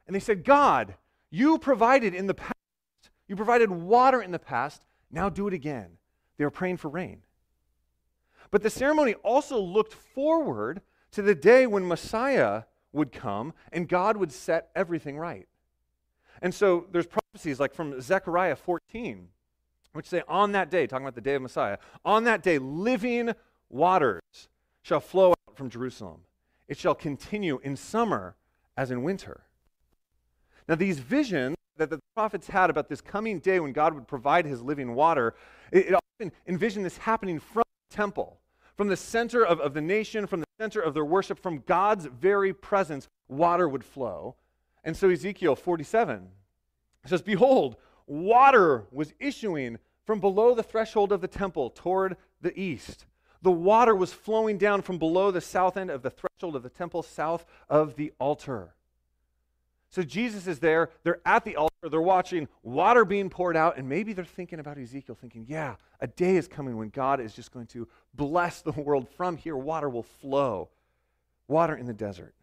and 0.06 0.14
they 0.14 0.20
said, 0.20 0.44
God, 0.44 0.94
you 1.30 1.58
provided 1.58 2.14
in 2.14 2.26
the 2.26 2.34
past. 2.34 2.52
You 3.26 3.34
provided 3.34 3.70
water 3.70 4.20
in 4.20 4.32
the 4.32 4.38
past. 4.38 4.82
Now 5.10 5.30
do 5.30 5.48
it 5.48 5.54
again. 5.54 5.92
They 6.36 6.44
were 6.44 6.50
praying 6.50 6.76
for 6.76 6.90
rain. 6.90 7.22
But 8.50 8.62
the 8.62 8.70
ceremony 8.70 9.14
also 9.14 9.58
looked 9.58 9.94
forward 9.94 10.82
to 11.12 11.22
the 11.22 11.34
day 11.34 11.66
when 11.66 11.86
Messiah 11.86 12.64
would 12.92 13.12
come 13.12 13.54
and 13.72 13.88
God 13.88 14.16
would 14.16 14.32
set 14.32 14.70
everything 14.74 15.18
right. 15.18 15.48
And 16.40 16.54
so 16.54 16.86
there's 16.92 17.06
prophecies 17.06 17.58
like 17.58 17.74
from 17.74 18.00
Zechariah 18.00 18.56
14, 18.56 19.28
which 19.92 20.06
say, 20.06 20.22
On 20.28 20.52
that 20.52 20.70
day, 20.70 20.86
talking 20.86 21.04
about 21.04 21.14
the 21.14 21.20
day 21.20 21.34
of 21.34 21.42
Messiah, 21.42 21.78
on 22.04 22.24
that 22.24 22.42
day, 22.42 22.58
living 22.58 23.32
waters 23.68 24.48
shall 24.82 25.00
flow 25.00 25.30
out 25.30 25.56
from 25.56 25.68
Jerusalem. 25.68 26.20
It 26.68 26.78
shall 26.78 26.94
continue 26.94 27.58
in 27.62 27.76
summer 27.76 28.36
as 28.76 28.90
in 28.90 29.02
winter. 29.02 29.42
Now, 30.68 30.76
these 30.76 30.98
visions 30.98 31.56
that 31.76 31.90
the 31.90 31.98
prophets 32.14 32.48
had 32.48 32.70
about 32.70 32.88
this 32.88 33.00
coming 33.00 33.38
day 33.38 33.58
when 33.58 33.72
God 33.72 33.94
would 33.94 34.06
provide 34.06 34.44
his 34.44 34.62
living 34.62 34.94
water, 34.94 35.34
it, 35.72 35.86
it 35.88 35.94
often 35.94 36.32
envisioned 36.46 36.84
this 36.84 36.98
happening 36.98 37.40
from 37.40 37.64
the 37.90 37.96
temple 37.96 38.38
from 38.78 38.86
the 38.86 38.96
center 38.96 39.44
of, 39.44 39.58
of 39.60 39.74
the 39.74 39.80
nation, 39.80 40.26
from 40.26 40.38
the 40.40 40.46
center 40.58 40.80
of 40.80 40.92
their 40.92 41.04
worship, 41.04 41.38
from 41.38 41.62
God's 41.66 42.06
very 42.06 42.52
presence, 42.52 43.08
water 43.28 43.68
would 43.68 43.84
flow. 43.84 44.34
And 44.82 44.96
so 44.96 45.08
Ezekiel 45.08 45.54
47 45.54 46.28
says, 47.04 47.22
Behold, 47.22 47.76
water 48.06 48.84
was 48.90 49.14
issuing 49.20 49.78
from 50.04 50.20
below 50.20 50.54
the 50.54 50.62
threshold 50.62 51.12
of 51.12 51.20
the 51.20 51.28
temple 51.28 51.70
toward 51.70 52.16
the 52.40 52.58
east. 52.58 53.06
The 53.42 53.52
water 53.52 53.94
was 53.94 54.12
flowing 54.12 54.58
down 54.58 54.82
from 54.82 54.98
below 54.98 55.30
the 55.30 55.40
south 55.40 55.76
end 55.76 55.90
of 55.90 56.02
the 56.02 56.10
threshold 56.10 56.56
of 56.56 56.64
the 56.64 56.70
temple, 56.70 57.02
south 57.02 57.46
of 57.68 57.94
the 57.94 58.12
altar. 58.18 58.74
So 59.90 60.02
Jesus 60.02 60.46
is 60.46 60.58
there, 60.58 60.90
they're 61.04 61.20
at 61.24 61.44
the 61.44 61.56
altar, 61.56 61.67
they're 61.82 62.00
watching 62.00 62.48
water 62.62 63.04
being 63.04 63.30
poured 63.30 63.56
out, 63.56 63.76
and 63.76 63.88
maybe 63.88 64.12
they're 64.12 64.24
thinking 64.24 64.58
about 64.58 64.78
Ezekiel, 64.78 65.16
thinking, 65.20 65.46
yeah, 65.48 65.76
a 66.00 66.06
day 66.06 66.36
is 66.36 66.48
coming 66.48 66.76
when 66.76 66.88
God 66.88 67.20
is 67.20 67.34
just 67.34 67.52
going 67.52 67.66
to 67.68 67.86
bless 68.14 68.62
the 68.62 68.72
world. 68.76 69.08
From 69.16 69.36
here, 69.36 69.56
water 69.56 69.88
will 69.88 70.02
flow. 70.02 70.68
Water 71.46 71.76
in 71.76 71.86
the 71.86 71.94
desert. 71.94 72.34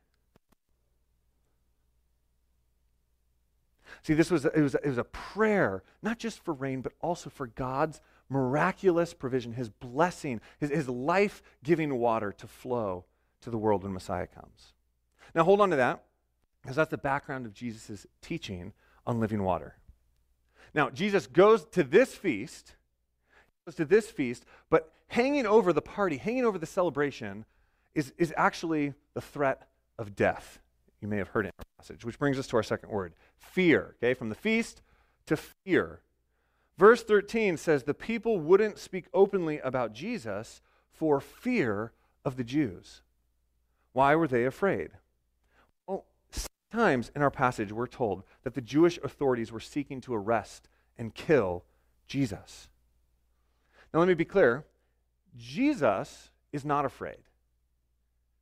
See, 4.01 4.13
this 4.13 4.29
was, 4.29 4.45
it 4.45 4.61
was, 4.61 4.75
it 4.75 4.87
was 4.87 4.97
a 4.97 5.03
prayer, 5.03 5.83
not 6.01 6.19
just 6.19 6.43
for 6.43 6.53
rain, 6.53 6.81
but 6.81 6.93
also 7.01 7.29
for 7.29 7.47
God's 7.47 8.01
miraculous 8.29 9.13
provision, 9.13 9.53
his 9.53 9.69
blessing, 9.69 10.41
his, 10.59 10.69
his 10.69 10.89
life 10.89 11.41
giving 11.63 11.97
water 11.97 12.31
to 12.31 12.47
flow 12.47 13.05
to 13.41 13.49
the 13.49 13.57
world 13.57 13.83
when 13.83 13.93
Messiah 13.93 14.27
comes. 14.27 14.73
Now, 15.33 15.43
hold 15.43 15.61
on 15.61 15.69
to 15.71 15.75
that. 15.75 16.03
Because 16.61 16.77
that's 16.77 16.89
the 16.89 16.97
background 16.97 17.45
of 17.45 17.53
Jesus' 17.53 18.07
teaching 18.23 18.73
on 19.05 19.19
living 19.19 19.43
water. 19.43 19.75
Now, 20.73 20.89
Jesus 20.89 21.27
goes 21.27 21.65
to 21.71 21.83
this 21.83 22.13
feast, 22.13 22.75
goes 23.65 23.75
to 23.75 23.85
this 23.85 24.09
feast, 24.09 24.45
but 24.69 24.91
hanging 25.07 25.45
over 25.45 25.71
the 25.71 25.81
party, 25.81 26.17
hanging 26.17 26.45
over 26.45 26.57
the 26.57 26.65
celebration, 26.65 27.45
is, 27.93 28.13
is 28.17 28.33
actually 28.35 28.93
the 29.13 29.21
threat 29.21 29.67
of 29.97 30.15
death. 30.15 30.59
You 31.01 31.07
may 31.07 31.17
have 31.17 31.29
heard 31.29 31.45
it 31.45 31.53
in 31.57 31.59
our 31.59 31.81
passage, 31.81 32.03
which 32.05 32.19
brings 32.19 32.37
us 32.37 32.47
to 32.47 32.57
our 32.57 32.63
second 32.63 32.89
word 32.89 33.13
fear. 33.37 33.95
Okay, 33.97 34.13
from 34.13 34.29
the 34.29 34.35
feast 34.35 34.81
to 35.27 35.37
fear. 35.37 36.01
Verse 36.77 37.03
13 37.03 37.57
says 37.57 37.83
the 37.83 37.93
people 37.93 38.39
wouldn't 38.39 38.77
speak 38.77 39.05
openly 39.13 39.59
about 39.59 39.93
Jesus 39.93 40.61
for 40.91 41.21
fear 41.21 41.93
of 42.25 42.35
the 42.35 42.43
Jews. 42.43 43.01
Why 43.93 44.15
were 44.15 44.27
they 44.27 44.43
afraid? 44.43 44.91
Times 46.75 47.09
in 47.15 47.21
our 47.21 47.31
passage 47.31 47.71
we're 47.71 47.87
told 47.87 48.23
that 48.43 48.53
the 48.53 48.59
Jewish 48.59 48.99
authorities 49.01 49.49
were 49.49 49.61
seeking 49.61 50.01
to 50.01 50.13
arrest 50.13 50.67
and 50.97 51.15
kill 51.15 51.63
Jesus. 52.05 52.67
Now, 53.93 54.01
let 54.01 54.09
me 54.09 54.13
be 54.13 54.25
clear 54.25 54.65
Jesus 55.37 56.31
is 56.51 56.65
not 56.65 56.83
afraid. 56.83 57.21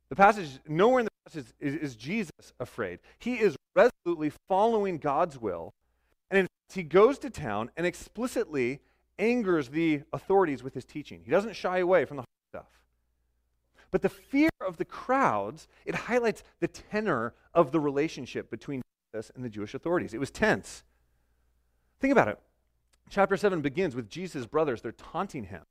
The 0.08 0.16
passage, 0.16 0.58
nowhere 0.66 0.98
in 0.98 1.04
the 1.04 1.10
passage 1.24 1.52
is, 1.60 1.74
is 1.76 1.94
Jesus 1.94 2.52
afraid. 2.58 2.98
He 3.20 3.34
is 3.34 3.56
resolutely 3.76 4.32
following 4.48 4.98
God's 4.98 5.40
will. 5.40 5.72
And 6.28 6.38
in 6.38 6.46
fact, 6.46 6.74
he 6.74 6.82
goes 6.82 7.20
to 7.20 7.30
town 7.30 7.70
and 7.76 7.86
explicitly 7.86 8.80
angers 9.16 9.68
the 9.68 10.02
authorities 10.12 10.64
with 10.64 10.74
his 10.74 10.84
teaching. 10.84 11.22
He 11.24 11.30
doesn't 11.30 11.54
shy 11.54 11.78
away 11.78 12.04
from 12.04 12.16
the 12.16 12.24
stuff. 12.50 12.66
But 13.92 14.02
the 14.02 14.08
fear 14.08 14.50
of 14.64 14.76
the 14.76 14.84
crowds, 14.84 15.68
it 15.84 15.94
highlights 15.94 16.42
the 16.60 16.68
tenor 16.68 17.34
of 17.52 17.72
the 17.72 17.80
relationship 17.80 18.50
between 18.50 18.82
Jesus 19.12 19.30
and 19.34 19.44
the 19.44 19.48
Jewish 19.48 19.74
authorities. 19.74 20.14
It 20.14 20.20
was 20.20 20.30
tense. 20.30 20.84
Think 22.00 22.12
about 22.12 22.28
it. 22.28 22.38
Chapter 23.10 23.36
7 23.36 23.60
begins 23.60 23.94
with 23.94 24.08
Jesus' 24.08 24.46
brothers. 24.46 24.82
They're 24.82 24.92
taunting 24.92 25.44
him. 25.44 25.62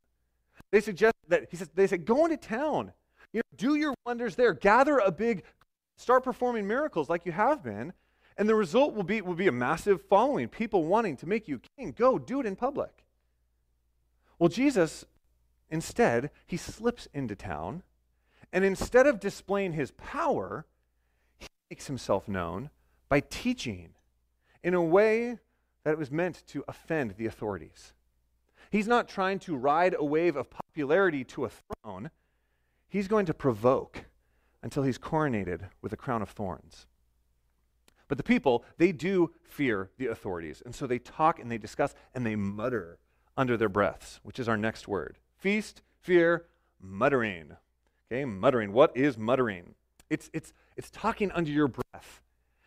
They 0.70 0.80
suggest 0.80 1.14
that, 1.28 1.48
he 1.50 1.56
says, 1.56 1.70
they 1.74 1.86
say, 1.86 1.98
go 1.98 2.24
into 2.24 2.36
town. 2.36 2.92
You 3.32 3.38
know, 3.38 3.56
do 3.56 3.74
your 3.74 3.94
wonders 4.06 4.36
there. 4.36 4.54
Gather 4.54 4.98
a 4.98 5.10
big, 5.10 5.42
start 5.96 6.24
performing 6.24 6.66
miracles 6.66 7.08
like 7.08 7.26
you 7.26 7.32
have 7.32 7.62
been. 7.62 7.92
And 8.36 8.48
the 8.48 8.54
result 8.54 8.94
will 8.94 9.04
be, 9.04 9.20
will 9.20 9.34
be 9.34 9.46
a 9.46 9.52
massive 9.52 10.02
following, 10.08 10.48
people 10.48 10.84
wanting 10.84 11.16
to 11.18 11.26
make 11.26 11.46
you 11.46 11.60
king. 11.76 11.92
Go, 11.96 12.18
do 12.18 12.40
it 12.40 12.46
in 12.46 12.56
public. 12.56 13.04
Well, 14.38 14.48
Jesus, 14.48 15.04
instead, 15.70 16.30
he 16.46 16.56
slips 16.56 17.06
into 17.14 17.36
town. 17.36 17.82
And 18.54 18.64
instead 18.64 19.08
of 19.08 19.18
displaying 19.18 19.72
his 19.72 19.90
power, 19.90 20.64
he 21.36 21.48
makes 21.68 21.88
himself 21.88 22.28
known 22.28 22.70
by 23.08 23.18
teaching 23.18 23.94
in 24.62 24.74
a 24.74 24.82
way 24.82 25.40
that 25.82 25.98
was 25.98 26.12
meant 26.12 26.44
to 26.46 26.64
offend 26.68 27.16
the 27.18 27.26
authorities. 27.26 27.94
He's 28.70 28.86
not 28.86 29.08
trying 29.08 29.40
to 29.40 29.56
ride 29.56 29.96
a 29.98 30.04
wave 30.04 30.36
of 30.36 30.50
popularity 30.50 31.24
to 31.24 31.46
a 31.46 31.50
throne. 31.50 32.10
He's 32.88 33.08
going 33.08 33.26
to 33.26 33.34
provoke 33.34 34.04
until 34.62 34.84
he's 34.84 34.98
coronated 34.98 35.68
with 35.82 35.92
a 35.92 35.96
crown 35.96 36.22
of 36.22 36.30
thorns. 36.30 36.86
But 38.06 38.18
the 38.18 38.24
people, 38.24 38.64
they 38.78 38.92
do 38.92 39.32
fear 39.42 39.90
the 39.98 40.06
authorities. 40.06 40.62
And 40.64 40.72
so 40.72 40.86
they 40.86 41.00
talk 41.00 41.40
and 41.40 41.50
they 41.50 41.58
discuss 41.58 41.92
and 42.14 42.24
they 42.24 42.36
mutter 42.36 42.98
under 43.36 43.56
their 43.56 43.68
breaths, 43.68 44.20
which 44.22 44.38
is 44.38 44.48
our 44.48 44.56
next 44.56 44.86
word. 44.86 45.18
Feast, 45.36 45.82
fear, 46.00 46.46
muttering. 46.80 47.56
Okay, 48.10 48.24
muttering. 48.24 48.72
What 48.72 48.96
is 48.96 49.16
muttering? 49.16 49.74
It's, 50.10 50.30
it's, 50.32 50.52
it's 50.76 50.90
talking 50.90 51.30
under 51.32 51.50
your 51.50 51.68
breath. 51.68 52.22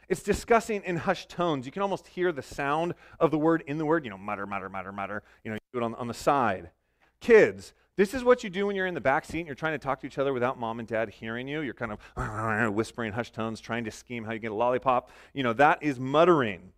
It's 0.09 0.23
discussing 0.23 0.83
in 0.83 0.97
hushed 0.97 1.29
tones. 1.29 1.65
You 1.65 1.71
can 1.71 1.81
almost 1.81 2.07
hear 2.07 2.31
the 2.31 2.41
sound 2.41 2.93
of 3.19 3.29
the 3.29 3.37
word 3.37 3.63
in 3.67 3.77
the 3.77 3.85
word. 3.85 4.05
You 4.05 4.09
know, 4.09 4.17
mutter, 4.17 4.45
mutter, 4.45 4.69
mutter, 4.69 4.91
mutter. 4.91 5.23
You 5.43 5.51
know, 5.51 5.55
you 5.55 5.59
do 5.73 5.79
it 5.79 5.83
on, 5.83 5.95
on 5.95 6.07
the 6.07 6.13
side. 6.13 6.71
Kids, 7.19 7.73
this 7.97 8.13
is 8.13 8.23
what 8.23 8.43
you 8.43 8.49
do 8.49 8.67
when 8.67 8.75
you're 8.75 8.85
in 8.85 8.93
the 8.93 9.01
back 9.01 9.25
seat 9.25 9.39
and 9.39 9.47
you're 9.47 9.55
trying 9.55 9.73
to 9.73 9.79
talk 9.79 9.99
to 10.01 10.07
each 10.07 10.17
other 10.17 10.31
without 10.31 10.59
mom 10.59 10.79
and 10.79 10.87
dad 10.87 11.09
hearing 11.09 11.47
you. 11.47 11.61
You're 11.61 11.73
kind 11.73 11.91
of 11.91 12.73
whispering 12.73 13.11
hushed 13.11 13.33
tones, 13.33 13.59
trying 13.59 13.83
to 13.83 13.91
scheme 13.91 14.23
how 14.23 14.31
you 14.31 14.39
get 14.39 14.51
a 14.51 14.55
lollipop. 14.55 15.09
You 15.33 15.43
know, 15.43 15.53
that 15.53 15.81
is 15.81 15.99
muttering. 15.99 16.71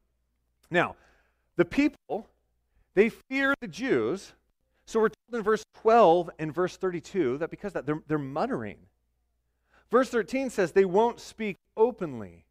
Now, 0.71 0.95
the 1.55 1.65
people, 1.65 2.27
they 2.95 3.09
fear 3.09 3.53
the 3.59 3.67
Jews. 3.67 4.33
So 4.85 4.99
we're 5.01 5.09
in 5.33 5.43
verse 5.43 5.65
12 5.81 6.29
and 6.39 6.53
verse 6.53 6.77
32 6.77 7.37
that 7.39 7.49
because 7.49 7.73
that 7.73 7.85
they're, 7.85 8.01
they're 8.07 8.17
muttering. 8.17 8.77
Verse 9.91 10.09
13 10.09 10.49
says 10.49 10.71
they 10.71 10.85
won't 10.85 11.19
speak 11.19 11.57
openly. 11.75 12.45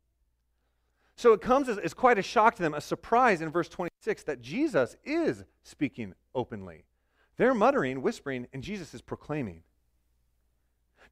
So 1.16 1.32
it 1.32 1.40
comes 1.40 1.68
as, 1.68 1.78
as 1.78 1.94
quite 1.94 2.18
a 2.18 2.22
shock 2.22 2.56
to 2.56 2.62
them, 2.62 2.74
a 2.74 2.80
surprise 2.80 3.40
in 3.40 3.50
verse 3.50 3.68
26 3.68 4.22
that 4.24 4.40
Jesus 4.40 4.96
is 5.04 5.44
speaking 5.62 6.14
openly. 6.34 6.84
They're 7.36 7.54
muttering, 7.54 8.02
whispering, 8.02 8.46
and 8.52 8.62
Jesus 8.62 8.94
is 8.94 9.02
proclaiming. 9.02 9.62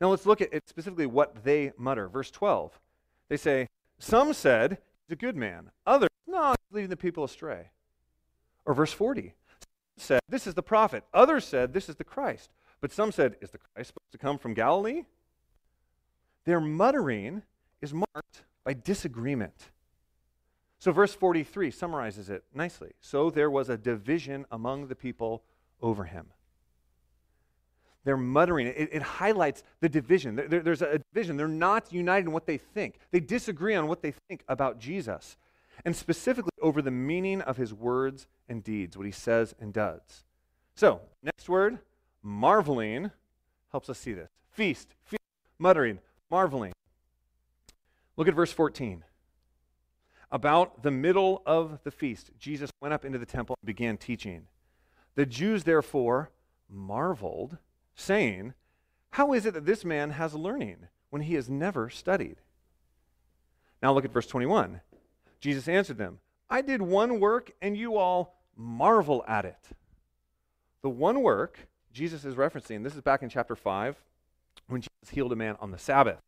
Now 0.00 0.10
let's 0.10 0.26
look 0.26 0.40
at 0.40 0.50
specifically 0.68 1.06
what 1.06 1.44
they 1.44 1.72
mutter. 1.76 2.08
Verse 2.08 2.30
12. 2.30 2.78
They 3.28 3.36
say, 3.36 3.68
Some 3.98 4.32
said, 4.32 4.78
He's 5.06 5.12
a 5.12 5.16
good 5.16 5.36
man. 5.36 5.70
Others, 5.86 6.10
No, 6.26 6.50
he's 6.50 6.74
leading 6.74 6.90
the 6.90 6.96
people 6.96 7.24
astray. 7.24 7.70
Or 8.64 8.74
verse 8.74 8.92
40. 8.92 9.34
Said, 9.96 10.20
This 10.28 10.46
is 10.46 10.54
the 10.54 10.62
prophet. 10.62 11.04
Others 11.14 11.44
said, 11.44 11.72
This 11.72 11.88
is 11.88 11.96
the 11.96 12.04
Christ. 12.04 12.50
But 12.80 12.92
some 12.92 13.12
said, 13.12 13.36
Is 13.40 13.50
the 13.50 13.58
Christ 13.58 13.88
supposed 13.88 14.12
to 14.12 14.18
come 14.18 14.38
from 14.38 14.54
Galilee? 14.54 15.04
Their 16.44 16.60
muttering 16.60 17.42
is 17.82 17.92
marked 17.92 18.44
by 18.64 18.74
disagreement. 18.74 19.70
So, 20.78 20.92
verse 20.92 21.14
43 21.14 21.70
summarizes 21.70 22.30
it 22.30 22.44
nicely. 22.54 22.92
So 23.00 23.30
there 23.30 23.50
was 23.50 23.68
a 23.68 23.76
division 23.76 24.44
among 24.50 24.88
the 24.88 24.94
people 24.94 25.42
over 25.80 26.04
him. 26.04 26.26
They're 28.04 28.16
muttering. 28.16 28.68
It, 28.68 28.90
it 28.92 29.02
highlights 29.02 29.64
the 29.80 29.88
division. 29.88 30.36
There, 30.36 30.62
there's 30.62 30.82
a 30.82 31.00
division. 31.12 31.36
They're 31.36 31.48
not 31.48 31.92
united 31.92 32.26
in 32.26 32.32
what 32.32 32.46
they 32.46 32.58
think, 32.58 32.98
they 33.10 33.20
disagree 33.20 33.74
on 33.74 33.88
what 33.88 34.02
they 34.02 34.12
think 34.28 34.44
about 34.48 34.78
Jesus, 34.78 35.36
and 35.84 35.96
specifically 35.96 36.52
over 36.62 36.82
the 36.82 36.90
meaning 36.90 37.40
of 37.40 37.56
his 37.56 37.74
words 37.74 38.28
and 38.48 38.62
deeds, 38.62 38.96
what 38.96 39.06
he 39.06 39.12
says 39.12 39.54
and 39.60 39.72
does. 39.72 40.24
So, 40.74 41.00
next 41.22 41.48
word, 41.48 41.78
marveling, 42.22 43.10
helps 43.70 43.88
us 43.88 43.98
see 43.98 44.12
this. 44.12 44.28
Feast, 44.50 44.94
feast 45.04 45.20
muttering, 45.58 45.98
marveling. 46.30 46.72
Look 48.16 48.28
at 48.28 48.34
verse 48.34 48.52
14. 48.52 49.04
About 50.30 50.82
the 50.82 50.90
middle 50.90 51.42
of 51.46 51.78
the 51.84 51.90
feast, 51.90 52.30
Jesus 52.38 52.70
went 52.80 52.94
up 52.94 53.04
into 53.04 53.18
the 53.18 53.26
temple 53.26 53.56
and 53.60 53.66
began 53.66 53.96
teaching. 53.96 54.48
The 55.14 55.26
Jews, 55.26 55.64
therefore, 55.64 56.30
marveled, 56.68 57.58
saying, 57.94 58.54
How 59.10 59.32
is 59.32 59.46
it 59.46 59.54
that 59.54 59.66
this 59.66 59.84
man 59.84 60.10
has 60.10 60.34
learning 60.34 60.88
when 61.10 61.22
he 61.22 61.34
has 61.34 61.48
never 61.48 61.88
studied? 61.88 62.36
Now 63.82 63.92
look 63.92 64.04
at 64.04 64.12
verse 64.12 64.26
21. 64.26 64.80
Jesus 65.40 65.68
answered 65.68 65.98
them, 65.98 66.18
I 66.48 66.62
did 66.62 66.82
one 66.82 67.20
work, 67.20 67.52
and 67.60 67.76
you 67.76 67.96
all 67.96 68.35
marvel 68.56 69.24
at 69.28 69.44
it. 69.44 69.68
The 70.82 70.90
one 70.90 71.22
work 71.22 71.68
Jesus 71.92 72.24
is 72.24 72.34
referencing, 72.34 72.82
this 72.82 72.94
is 72.94 73.00
back 73.00 73.22
in 73.22 73.30
chapter 73.30 73.56
5 73.56 73.96
when 74.68 74.82
Jesus 74.82 75.10
healed 75.10 75.32
a 75.32 75.36
man 75.36 75.56
on 75.60 75.70
the 75.70 75.78
Sabbath. 75.78 76.20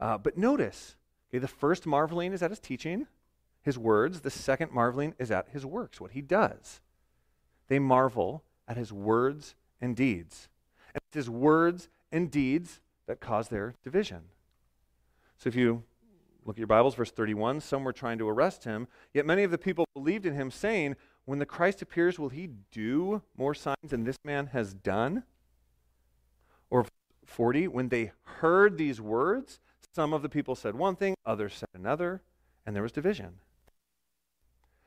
Uh, 0.00 0.18
but 0.18 0.36
notice, 0.36 0.96
okay, 1.30 1.38
the 1.38 1.46
first 1.46 1.86
marveling 1.86 2.32
is 2.32 2.42
at 2.42 2.50
his 2.50 2.58
teaching 2.58 3.06
his 3.64 3.78
words. 3.78 4.20
The 4.20 4.30
second 4.30 4.72
marveling 4.72 5.14
is 5.18 5.30
at 5.30 5.48
his 5.48 5.64
works, 5.64 6.00
what 6.00 6.12
he 6.12 6.20
does. 6.20 6.80
They 7.68 7.78
marvel 7.78 8.44
at 8.68 8.76
his 8.76 8.92
words 8.92 9.54
and 9.80 9.96
deeds. 9.96 10.48
And 10.94 11.00
it's 11.06 11.14
his 11.14 11.30
words 11.30 11.88
and 12.12 12.30
deeds 12.30 12.80
that 13.06 13.20
cause 13.20 13.48
their 13.48 13.74
division. 13.82 14.22
So 15.38 15.48
if 15.48 15.56
you 15.56 15.82
look 16.44 16.56
at 16.56 16.58
your 16.58 16.66
Bibles, 16.66 16.94
verse 16.94 17.10
31, 17.10 17.60
some 17.60 17.84
were 17.84 17.92
trying 17.92 18.18
to 18.18 18.28
arrest 18.28 18.64
him, 18.64 18.86
yet 19.12 19.26
many 19.26 19.42
of 19.42 19.50
the 19.50 19.58
people 19.58 19.86
believed 19.94 20.26
in 20.26 20.34
him, 20.34 20.50
saying, 20.50 20.96
When 21.24 21.38
the 21.38 21.46
Christ 21.46 21.80
appears, 21.80 22.18
will 22.18 22.28
he 22.28 22.50
do 22.70 23.22
more 23.36 23.54
signs 23.54 23.90
than 23.90 24.04
this 24.04 24.18
man 24.24 24.48
has 24.48 24.74
done? 24.74 25.24
Or 26.70 26.86
40, 27.24 27.68
when 27.68 27.88
they 27.88 28.12
heard 28.22 28.76
these 28.76 29.00
words, 29.00 29.60
some 29.94 30.12
of 30.12 30.22
the 30.22 30.28
people 30.28 30.54
said 30.54 30.74
one 30.74 30.96
thing, 30.96 31.14
others 31.24 31.54
said 31.54 31.68
another, 31.74 32.22
and 32.66 32.74
there 32.74 32.82
was 32.82 32.92
division. 32.92 33.34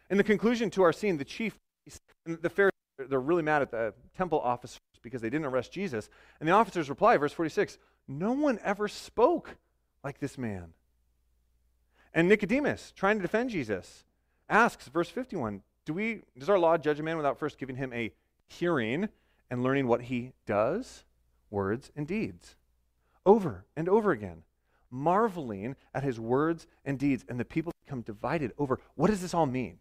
In 0.09 0.17
the 0.17 0.23
conclusion 0.23 0.69
to 0.71 0.83
our 0.83 0.93
scene, 0.93 1.17
the 1.17 1.25
chief 1.25 1.57
priests 1.83 2.01
and 2.25 2.41
the 2.41 2.49
Pharisees, 2.49 2.73
they're 3.09 3.19
really 3.19 3.43
mad 3.43 3.61
at 3.61 3.71
the 3.71 3.93
temple 4.15 4.39
officers 4.39 4.79
because 5.01 5.21
they 5.21 5.29
didn't 5.29 5.45
arrest 5.45 5.71
Jesus. 5.71 6.09
And 6.39 6.47
the 6.47 6.53
officers 6.53 6.89
reply, 6.89 7.17
verse 7.17 7.33
46, 7.33 7.77
no 8.07 8.31
one 8.31 8.59
ever 8.63 8.87
spoke 8.87 9.57
like 10.03 10.19
this 10.19 10.37
man. 10.37 10.73
And 12.13 12.27
Nicodemus, 12.27 12.93
trying 12.95 13.17
to 13.17 13.21
defend 13.21 13.49
Jesus, 13.49 14.05
asks, 14.49 14.87
verse 14.87 15.09
51, 15.09 15.61
do 15.87 15.93
we, 15.93 16.19
does 16.37 16.49
our 16.49 16.59
law 16.59 16.77
judge 16.77 16.99
a 16.99 17.03
man 17.03 17.15
without 17.15 17.39
first 17.39 17.57
giving 17.57 17.77
him 17.77 17.93
a 17.93 18.11
hearing 18.45 19.07
and 19.49 19.63
learning 19.63 19.87
what 19.87 20.01
he 20.01 20.33
does? 20.45 21.05
Words 21.49 21.91
and 21.95 22.05
deeds. 22.05 22.57
Over 23.25 23.63
and 23.77 23.87
over 23.87 24.11
again, 24.11 24.43
marveling 24.91 25.77
at 25.93 26.03
his 26.03 26.19
words 26.19 26.67
and 26.83 26.99
deeds. 26.99 27.23
And 27.29 27.39
the 27.39 27.45
people 27.45 27.71
become 27.85 28.01
divided 28.01 28.51
over 28.57 28.81
what 28.95 29.09
does 29.09 29.21
this 29.21 29.33
all 29.33 29.45
mean? 29.45 29.79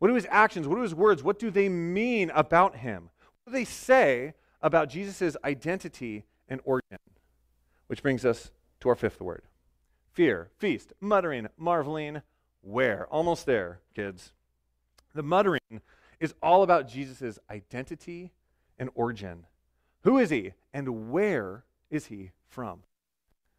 What 0.00 0.08
do 0.08 0.14
his 0.14 0.26
actions, 0.28 0.66
what 0.66 0.74
do 0.74 0.82
his 0.82 0.94
words, 0.94 1.22
what 1.22 1.38
do 1.38 1.52
they 1.52 1.68
mean 1.68 2.32
about 2.34 2.74
him? 2.76 3.10
What 3.44 3.52
do 3.52 3.58
they 3.58 3.64
say 3.64 4.34
about 4.60 4.88
Jesus' 4.88 5.36
identity 5.44 6.24
and 6.48 6.60
origin? 6.64 6.98
Which 7.86 8.02
brings 8.02 8.24
us 8.24 8.50
to 8.80 8.88
our 8.88 8.96
fifth 8.96 9.20
word 9.20 9.44
fear, 10.12 10.50
feast, 10.58 10.92
muttering, 11.00 11.46
marveling, 11.56 12.22
where? 12.60 13.06
Almost 13.06 13.46
there, 13.46 13.78
kids. 13.94 14.32
The 15.16 15.22
muttering 15.22 15.80
is 16.20 16.34
all 16.42 16.62
about 16.62 16.88
Jesus' 16.88 17.38
identity 17.50 18.32
and 18.78 18.90
origin. 18.94 19.46
Who 20.02 20.18
is 20.18 20.28
he 20.28 20.52
and 20.74 21.10
where 21.10 21.64
is 21.90 22.06
he 22.06 22.32
from? 22.48 22.80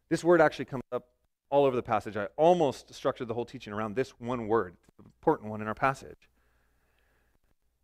This 0.08 0.22
word 0.22 0.40
actually 0.40 0.66
comes 0.66 0.84
up 0.92 1.08
all 1.50 1.64
over 1.64 1.74
the 1.74 1.82
passage. 1.82 2.16
I 2.16 2.28
almost 2.36 2.94
structured 2.94 3.26
the 3.26 3.34
whole 3.34 3.44
teaching 3.44 3.72
around 3.72 3.96
this 3.96 4.10
one 4.20 4.46
word, 4.46 4.76
the 4.96 5.04
important 5.04 5.50
one 5.50 5.60
in 5.60 5.66
our 5.66 5.74
passage. 5.74 6.30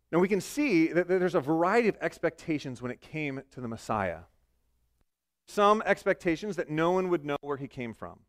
Now 0.09 0.19
we 0.19 0.29
can 0.29 0.39
see 0.39 0.87
that 0.87 1.09
there's 1.09 1.35
a 1.35 1.41
variety 1.41 1.89
of 1.89 1.97
expectations 1.99 2.81
when 2.81 2.91
it 2.91 3.01
came 3.01 3.41
to 3.51 3.59
the 3.59 3.67
Messiah. 3.67 4.19
Some 5.47 5.83
expectations 5.85 6.55
that 6.55 6.69
no 6.69 6.91
one 6.91 7.09
would 7.09 7.25
know 7.25 7.37
where 7.41 7.57
he 7.57 7.67
came 7.67 7.93
from. 7.93 8.19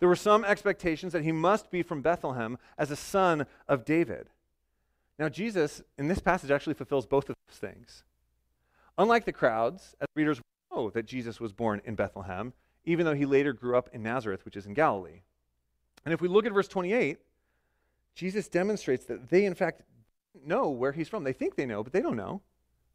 There 0.00 0.08
were 0.08 0.16
some 0.16 0.44
expectations 0.44 1.12
that 1.12 1.22
he 1.22 1.32
must 1.32 1.70
be 1.70 1.84
from 1.84 2.02
Bethlehem 2.02 2.58
as 2.76 2.90
a 2.90 2.96
son 2.96 3.46
of 3.68 3.84
David. 3.84 4.30
Now, 5.18 5.28
Jesus, 5.28 5.82
in 5.96 6.08
this 6.08 6.20
passage, 6.20 6.50
actually 6.50 6.74
fulfills 6.74 7.06
both 7.06 7.28
of 7.28 7.36
those 7.48 7.58
things. 7.58 8.04
Unlike 8.96 9.24
the 9.24 9.32
crowds, 9.32 9.94
as 10.00 10.06
readers 10.14 10.40
know 10.72 10.90
that 10.90 11.06
Jesus 11.06 11.40
was 11.40 11.52
born 11.52 11.80
in 11.84 11.94
Bethlehem, 11.94 12.52
even 12.84 13.04
though 13.04 13.14
he 13.14 13.26
later 13.26 13.52
grew 13.52 13.76
up 13.76 13.90
in 13.92 14.02
Nazareth, 14.02 14.44
which 14.44 14.56
is 14.56 14.66
in 14.66 14.74
Galilee. 14.74 15.22
And 16.04 16.14
if 16.14 16.20
we 16.20 16.28
look 16.28 16.46
at 16.46 16.52
verse 16.52 16.68
28, 16.68 17.18
Jesus 18.14 18.48
demonstrates 18.48 19.04
that 19.06 19.28
they, 19.28 19.44
in 19.44 19.54
fact, 19.54 19.82
know 20.44 20.70
where 20.70 20.92
he's 20.92 21.08
from. 21.08 21.24
They 21.24 21.32
think 21.32 21.56
they 21.56 21.66
know, 21.66 21.82
but 21.82 21.92
they 21.92 22.00
don't 22.00 22.16
know. 22.16 22.42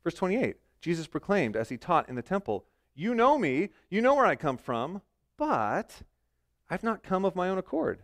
Verse 0.03 0.15
28 0.15 0.57
Jesus 0.81 1.07
proclaimed 1.07 1.55
as 1.55 1.69
he 1.69 1.77
taught 1.77 2.09
in 2.09 2.15
the 2.15 2.21
temple, 2.21 2.65
You 2.93 3.15
know 3.15 3.37
me, 3.37 3.69
you 3.89 4.01
know 4.01 4.15
where 4.15 4.25
I 4.25 4.35
come 4.35 4.57
from, 4.57 5.01
but 5.37 6.01
I've 6.69 6.83
not 6.83 7.03
come 7.03 7.23
of 7.23 7.35
my 7.35 7.47
own 7.47 7.57
accord. 7.57 8.03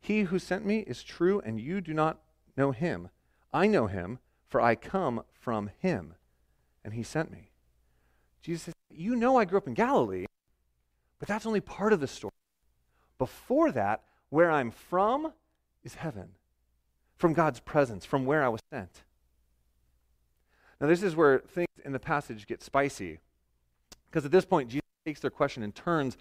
He 0.00 0.22
who 0.22 0.38
sent 0.38 0.66
me 0.66 0.80
is 0.80 1.02
true, 1.02 1.40
and 1.44 1.58
you 1.58 1.80
do 1.80 1.94
not 1.94 2.20
know 2.56 2.72
him. 2.72 3.08
I 3.52 3.66
know 3.66 3.86
him, 3.86 4.18
for 4.46 4.60
I 4.60 4.74
come 4.74 5.22
from 5.32 5.70
him, 5.78 6.14
and 6.84 6.94
he 6.94 7.02
sent 7.02 7.30
me. 7.30 7.50
Jesus 8.42 8.62
says, 8.62 8.74
You 8.90 9.16
know 9.16 9.36
I 9.36 9.44
grew 9.44 9.58
up 9.58 9.66
in 9.66 9.74
Galilee, 9.74 10.26
but 11.18 11.28
that's 11.28 11.46
only 11.46 11.60
part 11.60 11.92
of 11.92 12.00
the 12.00 12.06
story. 12.06 12.32
Before 13.18 13.70
that, 13.72 14.02
where 14.30 14.50
I'm 14.50 14.70
from 14.70 15.32
is 15.84 15.94
heaven, 15.94 16.30
from 17.16 17.34
God's 17.34 17.60
presence, 17.60 18.04
from 18.04 18.24
where 18.24 18.42
I 18.42 18.48
was 18.48 18.60
sent. 18.72 19.02
Now, 20.80 20.86
this 20.86 21.02
is 21.02 21.14
where 21.14 21.40
things 21.40 21.68
in 21.84 21.92
the 21.92 21.98
passage 21.98 22.46
get 22.46 22.62
spicy. 22.62 23.18
Because 24.10 24.24
at 24.24 24.30
this 24.30 24.46
point, 24.46 24.70
Jesus 24.70 24.86
takes 25.04 25.20
their 25.20 25.30
question 25.30 25.62
and 25.62 25.74
turns. 25.74 26.16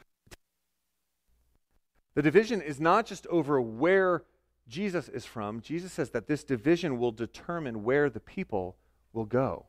The 2.15 2.21
division 2.21 2.61
is 2.61 2.79
not 2.79 3.05
just 3.05 3.25
over 3.27 3.61
where 3.61 4.23
Jesus 4.69 5.10
is 5.10 5.25
from. 5.25 5.62
Jesus 5.62 5.91
says 5.91 6.12
that 6.12 6.27
this 6.27 6.43
division 6.43 6.99
will 6.99 7.12
determine 7.12 7.84
where 7.84 8.10
the 8.10 8.19
people 8.19 8.77
will 9.12 9.25
go. 9.25 9.65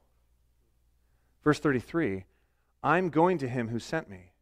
Verse 1.43 1.59
33 1.59 2.25
I'm 2.83 3.11
going 3.11 3.39
to 3.39 3.49
him 3.49 3.69
who 3.69 3.79
sent 3.79 4.09
me. 4.09 4.33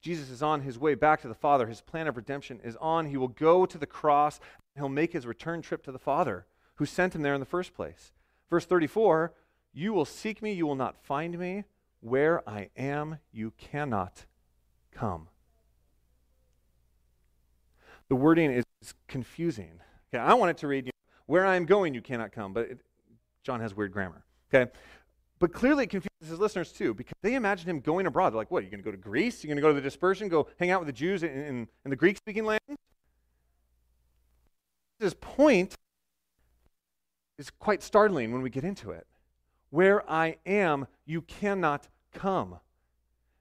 Jesus 0.00 0.30
is 0.30 0.42
on 0.42 0.60
his 0.60 0.78
way 0.78 0.94
back 0.94 1.20
to 1.22 1.28
the 1.28 1.34
Father. 1.34 1.66
His 1.66 1.80
plan 1.80 2.06
of 2.06 2.16
redemption 2.16 2.60
is 2.62 2.76
on. 2.76 3.06
He 3.06 3.16
will 3.16 3.28
go 3.28 3.66
to 3.66 3.78
the 3.78 3.86
cross 3.86 4.38
and 4.74 4.82
he'll 4.82 4.88
make 4.88 5.12
his 5.12 5.26
return 5.26 5.62
trip 5.62 5.82
to 5.84 5.92
the 5.92 5.98
Father 5.98 6.46
who 6.76 6.86
sent 6.86 7.14
him 7.14 7.22
there 7.22 7.34
in 7.34 7.40
the 7.40 7.46
first 7.46 7.74
place. 7.74 8.12
Verse 8.48 8.64
34 8.64 9.32
You 9.72 9.92
will 9.92 10.04
seek 10.04 10.42
me, 10.42 10.52
you 10.52 10.66
will 10.66 10.76
not 10.76 10.96
find 11.02 11.38
me. 11.38 11.64
Where 12.00 12.48
I 12.48 12.68
am, 12.76 13.18
you 13.32 13.52
cannot 13.58 14.26
come. 14.92 15.28
The 18.08 18.14
wording 18.14 18.52
is 18.52 18.64
confusing. 19.08 19.80
Okay, 20.16 20.24
I 20.24 20.34
want 20.34 20.50
it 20.50 20.56
to 20.58 20.66
read, 20.66 20.86
you 20.86 20.92
Where 21.26 21.44
I 21.44 21.56
am 21.56 21.66
going, 21.66 21.92
you 21.92 22.00
cannot 22.00 22.32
come, 22.32 22.52
but 22.52 22.70
it, 22.70 22.80
John 23.42 23.60
has 23.60 23.74
weird 23.74 23.92
grammar. 23.92 24.24
Okay? 24.52 24.70
But 25.38 25.52
clearly 25.52 25.84
it 25.84 25.90
confuses 25.90 26.30
his 26.30 26.38
listeners 26.38 26.72
too, 26.72 26.94
because 26.94 27.12
they 27.22 27.34
imagine 27.34 27.68
him 27.68 27.80
going 27.80 28.06
abroad. 28.06 28.30
They're 28.30 28.38
like, 28.38 28.50
what, 28.50 28.62
you're 28.62 28.70
going 28.70 28.82
to 28.82 28.84
go 28.84 28.90
to 28.90 28.96
Greece? 28.96 29.44
You're 29.44 29.48
going 29.48 29.56
to 29.56 29.62
go 29.62 29.68
to 29.68 29.74
the 29.74 29.82
dispersion, 29.82 30.28
go 30.28 30.48
hang 30.58 30.70
out 30.70 30.80
with 30.80 30.86
the 30.86 30.92
Jews 30.92 31.22
in, 31.22 31.30
in, 31.30 31.68
in 31.84 31.90
the 31.90 31.96
Greek 31.96 32.16
speaking 32.16 32.46
land? 32.46 32.60
His 34.98 35.12
point 35.12 35.74
is 37.38 37.50
quite 37.50 37.82
startling 37.82 38.32
when 38.32 38.40
we 38.40 38.48
get 38.48 38.64
into 38.64 38.92
it. 38.92 39.06
Where 39.68 40.08
I 40.10 40.36
am, 40.46 40.86
you 41.04 41.20
cannot 41.20 41.88
come. 42.14 42.60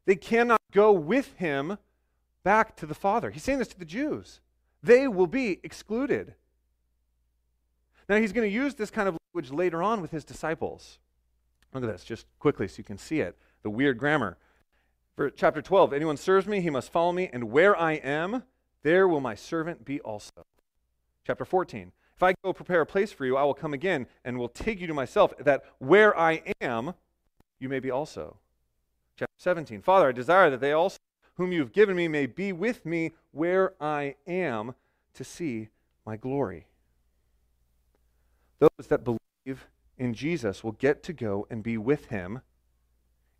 They 0.05 0.17
cannot 0.17 0.59
go 0.73 0.91
with 0.91 1.33
him 1.37 1.77
back 2.43 2.75
to 2.75 2.85
the 2.85 2.93
Father. 2.93 3.31
He's 3.31 3.43
saying 3.43 3.59
this 3.59 3.69
to 3.69 3.79
the 3.79 3.85
Jews. 3.85 4.41
They 4.83 5.07
will 5.07 5.27
be 5.27 5.61
excluded. 5.63 6.35
Now, 8.07 8.17
he's 8.17 8.33
going 8.33 8.47
to 8.47 8.53
use 8.53 8.75
this 8.75 8.91
kind 8.91 9.07
of 9.07 9.17
language 9.33 9.51
later 9.51 9.81
on 9.81 10.01
with 10.01 10.11
his 10.11 10.23
disciples. 10.23 10.99
Look 11.73 11.83
at 11.83 11.91
this, 11.91 12.03
just 12.03 12.25
quickly 12.39 12.67
so 12.67 12.75
you 12.77 12.83
can 12.83 12.97
see 12.97 13.19
it. 13.19 13.37
The 13.63 13.69
weird 13.69 13.97
grammar. 13.97 14.37
For 15.15 15.29
chapter 15.29 15.61
12 15.61 15.93
Anyone 15.93 16.17
serves 16.17 16.47
me, 16.47 16.61
he 16.61 16.69
must 16.69 16.91
follow 16.91 17.11
me, 17.11 17.29
and 17.31 17.51
where 17.51 17.77
I 17.77 17.93
am, 17.93 18.43
there 18.83 19.07
will 19.07 19.21
my 19.21 19.35
servant 19.35 19.85
be 19.85 19.99
also. 20.01 20.45
Chapter 21.25 21.45
14 21.45 21.91
If 22.15 22.23
I 22.23 22.33
go 22.43 22.53
prepare 22.53 22.81
a 22.81 22.85
place 22.85 23.11
for 23.11 23.25
you, 23.25 23.35
I 23.35 23.43
will 23.43 23.53
come 23.53 23.73
again 23.73 24.07
and 24.23 24.37
will 24.37 24.49
take 24.49 24.79
you 24.79 24.87
to 24.87 24.93
myself, 24.93 25.33
that 25.39 25.63
where 25.79 26.17
I 26.17 26.41
am, 26.61 26.93
you 27.59 27.67
may 27.67 27.79
be 27.79 27.89
also. 27.89 28.37
Chapter 29.17 29.33
17 29.37 29.81
Father, 29.81 30.09
I 30.09 30.11
desire 30.11 30.49
that 30.49 30.59
they 30.61 30.73
also, 30.73 30.97
whom 31.35 31.51
you 31.51 31.59
have 31.59 31.73
given 31.73 31.95
me, 31.95 32.07
may 32.07 32.25
be 32.25 32.53
with 32.53 32.85
me 32.85 33.11
where 33.31 33.73
I 33.81 34.15
am 34.27 34.75
to 35.13 35.23
see 35.23 35.69
my 36.05 36.17
glory. 36.17 36.67
Those 38.59 38.87
that 38.87 39.03
believe 39.03 39.67
in 39.97 40.13
Jesus 40.13 40.63
will 40.63 40.73
get 40.73 41.03
to 41.03 41.13
go 41.13 41.47
and 41.49 41.63
be 41.63 41.77
with 41.77 42.07
him 42.07 42.41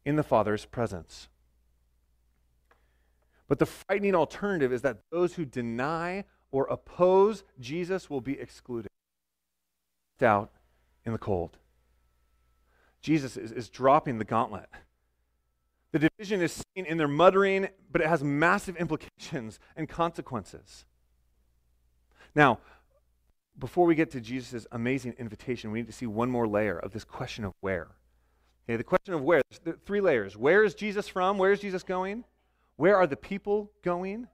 in 0.04 0.16
the 0.16 0.24
Father's 0.24 0.66
presence. 0.66 1.30
But 3.48 3.60
the 3.60 3.66
frightening 3.66 4.16
alternative 4.16 4.74
is 4.74 4.82
that 4.82 5.00
those 5.12 5.36
who 5.36 5.46
deny 5.46 6.26
or 6.52 6.66
oppose 6.68 7.44
Jesus 7.60 8.10
will 8.10 8.22
be 8.22 8.40
excluded, 8.40 8.90
out 10.22 10.52
in 11.06 11.12
the 11.12 11.18
cold. 11.18 11.58
Jesus 13.02 13.36
is, 13.36 13.52
is 13.52 13.70
dropping 13.70 14.18
the 14.18 14.24
gauntlet. 14.24 14.70
The 15.92 16.10
division 16.10 16.42
is 16.42 16.64
seen 16.76 16.86
in 16.86 16.98
their 16.98 17.08
muttering, 17.08 17.68
but 17.92 18.02
it 18.02 18.08
has 18.08 18.24
massive 18.24 18.78
implications 18.78 19.60
and 19.76 19.88
consequences. 19.88 20.86
Now, 22.34 22.60
before 23.58 23.86
we 23.86 23.96
get 23.96 24.12
to 24.12 24.22
Jesus' 24.22 24.68
amazing 24.72 25.16
invitation, 25.18 25.72
we 25.72 25.80
need 25.80 25.88
to 25.88 25.94
see 25.94 26.08
one 26.08 26.30
more 26.30 26.48
layer 26.48 26.78
of 26.78 26.92
this 26.92 27.04
question 27.04 27.46
of 27.46 27.54
where. 27.62 27.90
Okay, 28.68 28.78
the 28.78 28.84
question 28.84 29.14
of 29.14 29.22
where. 29.22 29.42
There's 29.64 29.78
three 29.86 30.02
layers. 30.02 30.36
Where 30.36 30.64
is 30.64 30.74
Jesus 30.74 31.08
from? 31.08 31.38
Where 31.38 31.52
is 31.52 31.60
Jesus 31.60 31.84
going? 31.84 32.26
Where 32.76 32.98
are 32.98 33.08
the 33.08 33.16
people 33.16 33.72
going? 33.84 34.28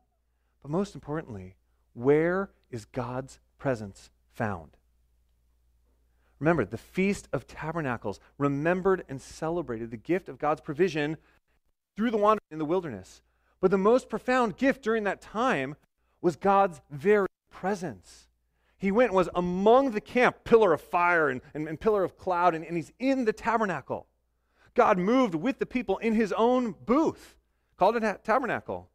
But 0.62 0.72
most 0.72 0.96
importantly, 0.96 1.56
where 1.94 2.50
is 2.70 2.86
God's 2.86 3.40
presence 3.58 4.10
found? 4.32 4.78
Remember, 6.40 6.66
the 6.66 6.78
Feast 6.78 7.28
of 7.32 7.46
Tabernacles 7.46 8.20
remembered 8.40 9.04
and 9.08 9.22
celebrated 9.22 9.92
the 9.92 9.98
gift 9.98 10.28
of 10.28 10.40
God's 10.40 10.62
provision 10.62 11.18
through 11.96 12.10
the 12.10 12.18
wandering 12.18 12.42
in 12.50 12.58
the 12.58 12.66
wilderness. 12.66 13.22
But 13.60 13.70
the 13.70 13.78
most 13.78 14.10
profound 14.10 14.58
gift 14.58 14.82
during 14.82 15.04
that 15.04 15.22
time 15.22 15.76
was 16.20 16.36
God's 16.36 16.82
very 16.90 17.28
presence. 17.52 18.28
He 18.82 18.92
went 18.92 19.14
was 19.14 19.30
among 19.36 19.92
the 19.92 20.02
camp, 20.02 20.44
pillar 20.44 20.74
of 20.74 20.82
fire 20.82 21.30
and, 21.30 21.42
and, 21.54 21.68
and 21.70 21.80
pillar 21.80 22.04
of 22.04 22.18
cloud, 22.18 22.56
and, 22.56 22.66
and 22.66 22.76
he's 22.76 22.92
in 22.98 23.26
the 23.26 23.32
tabernacle. 23.32 24.08
God 24.74 24.98
moved 24.98 25.36
with 25.36 25.60
the 25.60 25.68
people 25.68 26.00
in 26.00 26.16
his 26.16 26.34
own 26.34 26.74
booth, 26.88 27.38
called 27.78 27.96
it 27.96 28.04
a 28.04 28.20
tabernacle. 28.24 28.90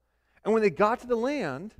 And 0.44 0.52
when 0.52 0.60
they 0.60 0.70
got 0.70 0.98
to 1.00 1.06
the 1.06 1.14
land, 1.14 1.72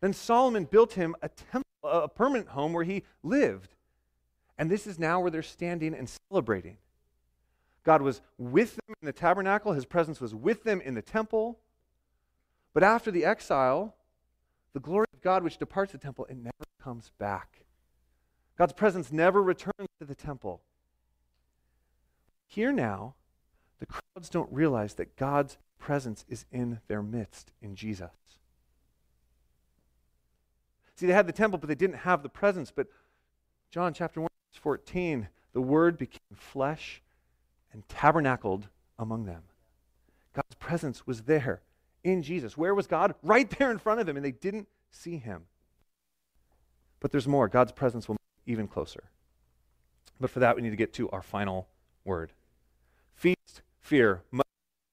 then 0.00 0.12
Solomon 0.12 0.64
built 0.64 0.94
him 0.94 1.14
a 1.22 1.28
temple, 1.28 1.68
a 1.84 2.08
permanent 2.08 2.48
home 2.48 2.72
where 2.72 2.82
he 2.82 3.04
lived. 3.22 3.76
And 4.58 4.68
this 4.68 4.84
is 4.84 4.98
now 4.98 5.20
where 5.20 5.30
they're 5.30 5.40
standing 5.40 5.94
and 5.94 6.10
celebrating. 6.28 6.78
God 7.84 8.02
was 8.02 8.20
with 8.36 8.74
them 8.74 8.96
in 9.00 9.06
the 9.06 9.12
tabernacle, 9.12 9.74
his 9.74 9.86
presence 9.86 10.20
was 10.20 10.34
with 10.34 10.64
them 10.64 10.80
in 10.80 10.94
the 10.94 11.02
temple. 11.02 11.60
But 12.72 12.82
after 12.82 13.12
the 13.12 13.24
exile, 13.24 13.94
the 14.72 14.80
glory 14.80 15.03
God 15.24 15.42
which 15.42 15.56
departs 15.56 15.92
the 15.92 15.98
temple, 15.98 16.26
it 16.26 16.36
never 16.36 16.52
comes 16.82 17.10
back. 17.18 17.64
God's 18.58 18.74
presence 18.74 19.10
never 19.10 19.42
returns 19.42 19.88
to 19.98 20.04
the 20.04 20.14
temple. 20.14 20.60
Here 22.46 22.70
now, 22.70 23.14
the 23.80 23.86
crowds 23.86 24.28
don't 24.28 24.52
realize 24.52 24.94
that 24.94 25.16
God's 25.16 25.56
presence 25.78 26.24
is 26.28 26.44
in 26.52 26.80
their 26.86 27.02
midst 27.02 27.52
in 27.60 27.74
Jesus. 27.74 28.10
See, 30.94 31.06
they 31.06 31.14
had 31.14 31.26
the 31.26 31.32
temple, 31.32 31.58
but 31.58 31.68
they 31.68 31.74
didn't 31.74 32.00
have 32.00 32.22
the 32.22 32.28
presence. 32.28 32.70
But 32.70 32.86
John 33.70 33.94
chapter 33.94 34.20
1, 34.20 34.28
verse 34.52 34.60
14, 34.60 35.28
the 35.52 35.60
word 35.60 35.98
became 35.98 36.20
flesh 36.36 37.02
and 37.72 37.88
tabernacled 37.88 38.68
among 38.98 39.24
them. 39.24 39.42
God's 40.34 40.54
presence 40.58 41.06
was 41.06 41.22
there 41.22 41.62
in 42.04 42.22
Jesus. 42.22 42.56
Where 42.56 42.74
was 42.74 42.86
God? 42.86 43.14
Right 43.22 43.50
there 43.58 43.70
in 43.70 43.78
front 43.78 44.00
of 44.00 44.06
them, 44.06 44.16
and 44.16 44.24
they 44.24 44.30
didn't 44.30 44.68
see 44.94 45.18
him. 45.18 45.42
But 47.00 47.12
there's 47.12 47.28
more. 47.28 47.48
God's 47.48 47.72
presence 47.72 48.08
will 48.08 48.16
even 48.46 48.66
closer. 48.66 49.04
But 50.20 50.30
for 50.30 50.40
that, 50.40 50.56
we 50.56 50.62
need 50.62 50.70
to 50.70 50.76
get 50.76 50.92
to 50.94 51.10
our 51.10 51.22
final 51.22 51.68
word 52.04 52.32
feast, 53.14 53.62
fear, 53.80 54.22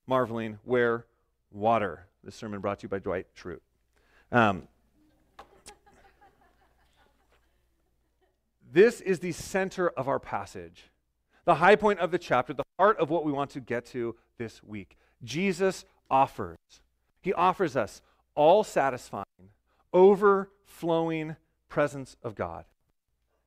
marveling, 0.08 0.60
where 0.64 1.06
water. 1.52 2.08
This 2.24 2.36
sermon 2.36 2.60
brought 2.60 2.80
to 2.80 2.84
you 2.84 2.90
by 2.90 3.00
Dwight 3.00 3.28
Schrute. 3.36 3.62
Um, 4.32 4.68
this 8.72 9.02
is 9.02 9.20
the 9.20 9.32
center 9.32 9.90
of 9.90 10.08
our 10.08 10.20
passage, 10.20 10.92
the 11.46 11.56
high 11.56 11.76
point 11.76 12.00
of 12.00 12.12
the 12.12 12.20
chapter, 12.20 12.54
the 12.54 12.64
heart 12.80 12.98
of 13.00 13.10
what 13.10 13.26
we 13.26 13.32
want 13.32 13.52
to 13.52 13.60
get 13.60 13.86
to 13.88 14.16
this 14.38 14.64
week. 14.64 14.98
Jesus 15.24 15.86
offers. 16.10 16.58
He 17.22 17.34
offers 17.34 17.76
us 17.76 18.02
all 18.36 18.64
satisfying, 18.64 19.26
overflowing 19.94 21.36
presence 21.70 22.16
of 22.24 22.36
God. 22.36 22.66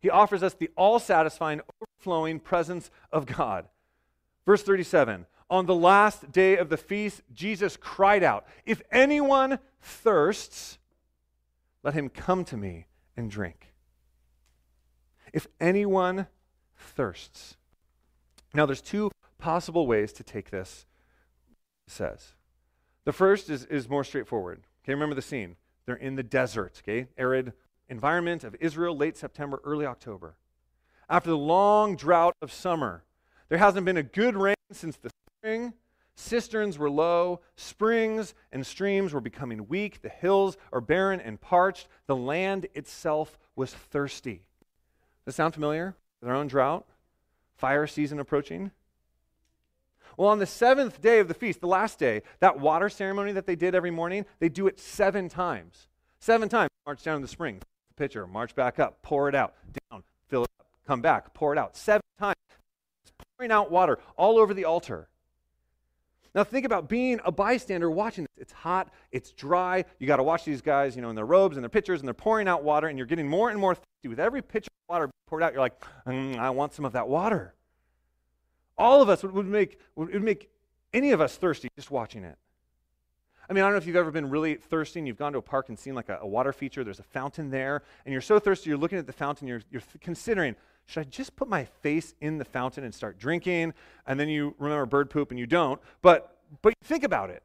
He 0.00 0.10
offers 0.10 0.42
us 0.42 0.54
the 0.54 0.70
all 0.76 0.98
satisfying, 0.98 1.60
overflowing 1.80 2.40
presence 2.40 2.90
of 3.10 3.26
God. 3.26 3.66
Verse 4.44 4.62
37 4.62 5.26
On 5.50 5.66
the 5.66 5.74
last 5.74 6.30
day 6.30 6.56
of 6.56 6.68
the 6.68 6.76
feast, 6.76 7.22
Jesus 7.32 7.76
cried 7.76 8.22
out, 8.22 8.46
If 8.66 8.82
anyone 8.90 9.58
thirsts, 9.80 10.78
let 11.82 11.94
him 11.94 12.08
come 12.08 12.44
to 12.46 12.56
me 12.56 12.86
and 13.16 13.30
drink. 13.30 13.72
If 15.32 15.46
anyone 15.60 16.26
thirsts. 16.76 17.56
Now, 18.54 18.66
there's 18.66 18.80
two 18.80 19.10
possible 19.38 19.86
ways 19.86 20.12
to 20.14 20.22
take 20.22 20.50
this, 20.50 20.86
says. 21.86 22.34
The 23.04 23.12
first 23.12 23.50
is, 23.50 23.64
is 23.64 23.88
more 23.88 24.04
straightforward. 24.04 24.62
Okay, 24.82 24.94
remember 24.94 25.14
the 25.14 25.22
scene. 25.22 25.56
They're 25.86 25.96
in 25.96 26.16
the 26.16 26.22
desert, 26.22 26.82
okay? 26.82 27.08
Arid 27.16 27.52
environment 27.88 28.44
of 28.44 28.56
Israel, 28.60 28.96
late 28.96 29.16
September, 29.16 29.60
early 29.64 29.86
October. 29.86 30.36
After 31.08 31.30
the 31.30 31.38
long 31.38 31.96
drought 31.96 32.34
of 32.40 32.52
summer, 32.52 33.04
there 33.48 33.58
hasn't 33.58 33.84
been 33.84 33.98
a 33.98 34.02
good 34.02 34.36
rain 34.36 34.54
since 34.72 34.96
the 34.96 35.10
spring. 35.38 35.74
Cisterns 36.16 36.78
were 36.78 36.90
low, 36.90 37.40
springs 37.56 38.34
and 38.52 38.66
streams 38.66 39.12
were 39.12 39.20
becoming 39.20 39.66
weak, 39.68 40.00
the 40.00 40.08
hills 40.08 40.56
are 40.72 40.80
barren 40.80 41.20
and 41.20 41.40
parched, 41.40 41.88
the 42.06 42.16
land 42.16 42.66
itself 42.74 43.36
was 43.56 43.74
thirsty. 43.74 44.44
Does 45.24 45.26
that 45.26 45.32
sound 45.32 45.54
familiar? 45.54 45.96
Their 46.22 46.34
own 46.34 46.46
drought? 46.46 46.86
Fire 47.56 47.86
season 47.86 48.20
approaching? 48.20 48.70
Well, 50.16 50.28
on 50.28 50.38
the 50.38 50.46
seventh 50.46 51.00
day 51.00 51.18
of 51.18 51.28
the 51.28 51.34
feast, 51.34 51.60
the 51.60 51.66
last 51.66 51.98
day, 51.98 52.22
that 52.40 52.58
water 52.60 52.88
ceremony 52.88 53.32
that 53.32 53.46
they 53.46 53.56
did 53.56 53.74
every 53.74 53.90
morning, 53.90 54.24
they 54.38 54.48
do 54.48 54.66
it 54.66 54.78
seven 54.78 55.28
times. 55.28 55.88
Seven 56.20 56.48
times. 56.48 56.70
March 56.86 57.02
down 57.02 57.16
in 57.16 57.22
the 57.22 57.28
spring, 57.28 57.60
the 57.60 57.94
pitcher, 57.94 58.26
march 58.26 58.54
back 58.54 58.78
up, 58.78 59.00
pour 59.00 59.28
it 59.28 59.34
out, 59.34 59.54
down, 59.90 60.02
fill 60.28 60.44
it 60.44 60.50
up, 60.60 60.66
come 60.86 61.00
back, 61.00 61.32
pour 61.32 61.52
it 61.52 61.58
out. 61.58 61.76
Seven 61.76 62.02
times. 62.18 62.36
pouring 63.36 63.50
out 63.50 63.70
water 63.70 63.98
all 64.16 64.38
over 64.38 64.52
the 64.52 64.66
altar. 64.66 65.08
Now 66.34 66.44
think 66.44 66.66
about 66.66 66.88
being 66.88 67.20
a 67.24 67.30
bystander 67.30 67.90
watching 67.90 68.24
this. 68.24 68.42
It's 68.42 68.52
hot, 68.52 68.92
it's 69.12 69.30
dry. 69.32 69.84
You 69.98 70.06
got 70.06 70.16
to 70.16 70.22
watch 70.22 70.44
these 70.44 70.60
guys, 70.60 70.96
you 70.96 71.02
know, 71.02 71.08
in 71.08 71.16
their 71.16 71.24
robes 71.24 71.56
and 71.56 71.64
their 71.64 71.70
pitchers, 71.70 72.00
and 72.00 72.08
they're 72.08 72.14
pouring 72.14 72.48
out 72.48 72.64
water, 72.64 72.88
and 72.88 72.98
you're 72.98 73.06
getting 73.06 73.28
more 73.28 73.50
and 73.50 73.58
more 73.58 73.74
thirsty. 73.74 74.08
With 74.08 74.20
every 74.20 74.42
pitcher 74.42 74.68
of 74.88 74.92
water 74.92 75.10
poured 75.26 75.42
out, 75.42 75.52
you're 75.52 75.62
like, 75.62 75.80
mm, 76.06 76.36
I 76.36 76.50
want 76.50 76.74
some 76.74 76.84
of 76.84 76.92
that 76.92 77.08
water. 77.08 77.54
All 78.76 79.02
of 79.02 79.08
us 79.08 79.22
would, 79.22 79.46
make 79.46 79.78
would 79.94 80.22
make 80.22 80.50
any 80.92 81.12
of 81.12 81.20
us 81.20 81.36
thirsty 81.36 81.68
just 81.76 81.90
watching 81.90 82.24
it. 82.24 82.36
I 83.48 83.52
mean, 83.52 83.62
I 83.62 83.66
don't 83.66 83.74
know 83.74 83.78
if 83.78 83.86
you've 83.86 83.96
ever 83.96 84.10
been 84.10 84.30
really 84.30 84.54
thirsty 84.54 85.00
and 85.00 85.06
you've 85.06 85.18
gone 85.18 85.32
to 85.32 85.38
a 85.38 85.42
park 85.42 85.68
and 85.68 85.78
seen 85.78 85.94
like 85.94 86.08
a, 86.08 86.18
a 86.22 86.26
water 86.26 86.52
feature. 86.52 86.82
There's 86.82 87.00
a 87.00 87.04
fountain 87.04 87.50
there, 87.50 87.82
and 88.04 88.12
you're 88.12 88.22
so 88.22 88.38
thirsty, 88.38 88.70
you're 88.70 88.78
looking 88.78 88.98
at 88.98 89.06
the 89.06 89.12
fountain, 89.12 89.46
you're, 89.46 89.60
you're 89.70 89.82
considering, 90.00 90.56
should 90.86 91.00
I 91.00 91.04
just 91.04 91.36
put 91.36 91.48
my 91.48 91.64
face 91.64 92.14
in 92.20 92.38
the 92.38 92.44
fountain 92.44 92.84
and 92.84 92.94
start 92.94 93.18
drinking? 93.18 93.74
And 94.06 94.18
then 94.18 94.28
you 94.28 94.54
remember 94.58 94.86
bird 94.86 95.10
poop 95.10 95.30
and 95.30 95.38
you 95.38 95.46
don't. 95.46 95.80
But, 96.00 96.38
but 96.62 96.74
think 96.82 97.04
about 97.04 97.30
it. 97.30 97.42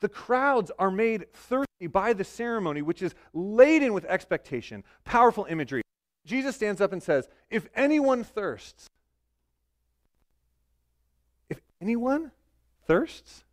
The 0.00 0.08
crowds 0.08 0.70
are 0.78 0.90
made 0.90 1.32
thirsty 1.32 1.86
by 1.86 2.12
the 2.12 2.24
ceremony, 2.24 2.82
which 2.82 3.00
is 3.00 3.14
laden 3.32 3.94
with 3.94 4.04
expectation, 4.04 4.84
powerful 5.04 5.46
imagery. 5.48 5.82
Jesus 6.26 6.54
stands 6.56 6.80
up 6.80 6.92
and 6.92 7.02
says, 7.02 7.28
If 7.50 7.68
anyone 7.74 8.24
thirsts, 8.24 8.88
anyone 11.80 12.32
thirsts, 12.86 13.44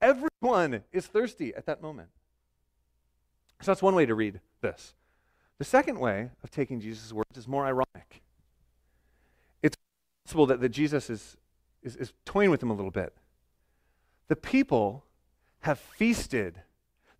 everyone 0.00 0.82
is 0.92 1.06
thirsty 1.06 1.54
at 1.54 1.66
that 1.66 1.82
moment. 1.82 2.08
So 3.60 3.70
that's 3.70 3.82
one 3.82 3.94
way 3.94 4.06
to 4.06 4.14
read 4.14 4.40
this. 4.60 4.94
The 5.58 5.64
second 5.64 6.00
way 6.00 6.30
of 6.42 6.50
taking 6.50 6.80
Jesus' 6.80 7.12
words 7.12 7.36
is 7.36 7.46
more 7.46 7.64
ironic. 7.64 8.22
It's 9.62 9.76
possible 10.24 10.46
that, 10.46 10.60
that 10.60 10.70
Jesus 10.70 11.08
is, 11.08 11.36
is, 11.82 11.94
is 11.94 12.12
toying 12.24 12.50
with 12.50 12.60
them 12.60 12.70
a 12.70 12.74
little 12.74 12.90
bit. 12.90 13.14
The 14.26 14.36
people 14.36 15.04
have 15.60 15.78
feasted, 15.78 16.62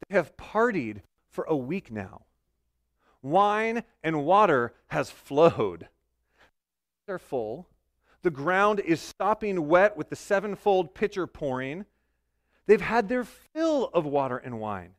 they 0.09 0.16
have 0.16 0.37
partied 0.37 1.03
for 1.31 1.44
a 1.44 1.57
week 1.57 1.92
now. 1.92 2.22
Wine 3.22 3.85
and 4.03 4.25
water 4.25 4.75
has 4.88 5.11
flowed. 5.11 5.88
They're 7.07 7.20
full. 7.20 7.68
The 8.22 8.30
ground 8.30 8.80
is 8.80 9.00
stopping 9.00 9.68
wet 9.68 9.96
with 9.96 10.08
the 10.08 10.16
sevenfold 10.16 10.94
pitcher 10.94 11.26
pouring. 11.26 11.85
They've 12.66 12.80
had 12.80 13.08
their 13.08 13.24
fill 13.24 13.90
of 13.92 14.04
water 14.04 14.38
and 14.38 14.61
wine. 14.61 14.94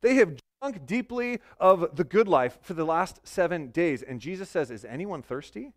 They 0.00 0.16
have 0.16 0.38
drunk 0.60 0.84
deeply 0.84 1.40
of 1.60 1.96
the 1.96 2.04
good 2.04 2.28
life 2.28 2.58
for 2.62 2.74
the 2.74 2.84
last 2.84 3.20
seven 3.26 3.68
days. 3.68 4.02
And 4.02 4.20
Jesus 4.20 4.50
says, 4.50 4.70
Is 4.70 4.84
anyone 4.84 5.22
thirsty? 5.22 5.72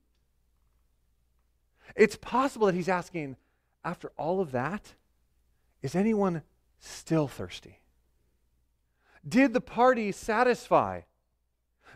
It's 1.95 2.17
possible 2.17 2.67
that 2.67 2.75
he's 2.75 2.89
asking, 2.89 3.37
after 3.85 4.11
all 4.17 4.41
of 4.41 4.51
that, 4.51 4.93
is 5.81 5.95
anyone 5.95 6.41
still 6.79 7.27
thirsty? 7.27 7.79
Did 9.27 9.53
the 9.53 9.61
party 9.61 10.11
satisfy? 10.11 11.01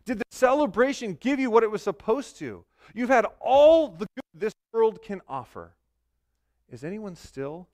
Did 0.05 0.19
the 0.19 0.25
celebration 0.29 1.17
give 1.19 1.39
you 1.39 1.49
what 1.49 1.63
it 1.63 1.71
was 1.71 1.81
supposed 1.81 2.37
to? 2.39 2.65
You've 2.93 3.09
had 3.09 3.25
all 3.39 3.89
the 3.89 4.05
good 4.15 4.20
this 4.33 4.53
world 4.71 5.01
can 5.01 5.21
offer. 5.27 5.73
Is 6.69 6.83
anyone 6.83 7.15
still 7.15 7.67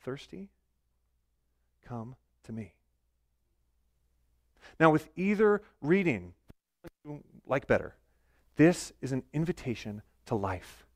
thirsty? 0.00 0.50
Come 1.84 2.16
to 2.44 2.52
me. 2.52 2.74
Now, 4.78 4.90
with 4.90 5.08
either 5.16 5.62
reading, 5.80 6.34
like 7.46 7.66
better, 7.66 7.96
this 8.56 8.92
is 9.00 9.12
an 9.12 9.22
invitation 9.32 10.02
to 10.26 10.34
life. 10.34 10.86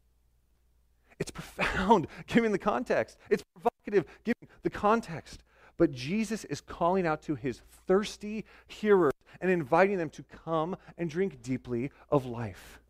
It's 1.18 1.30
profound, 1.30 2.06
given 2.26 2.52
the 2.52 2.58
context. 2.58 3.18
It's 3.30 3.42
provocative, 3.54 4.04
given 4.24 4.48
the 4.62 4.70
context. 4.70 5.42
But 5.78 5.92
Jesus 5.92 6.44
is 6.44 6.60
calling 6.60 7.06
out 7.06 7.22
to 7.22 7.34
his 7.34 7.62
thirsty 7.86 8.44
hearers 8.66 9.12
and 9.40 9.50
inviting 9.50 9.98
them 9.98 10.10
to 10.10 10.22
come 10.22 10.76
and 10.96 11.10
drink 11.10 11.42
deeply 11.42 11.90
of 12.10 12.24
life. 12.26 12.80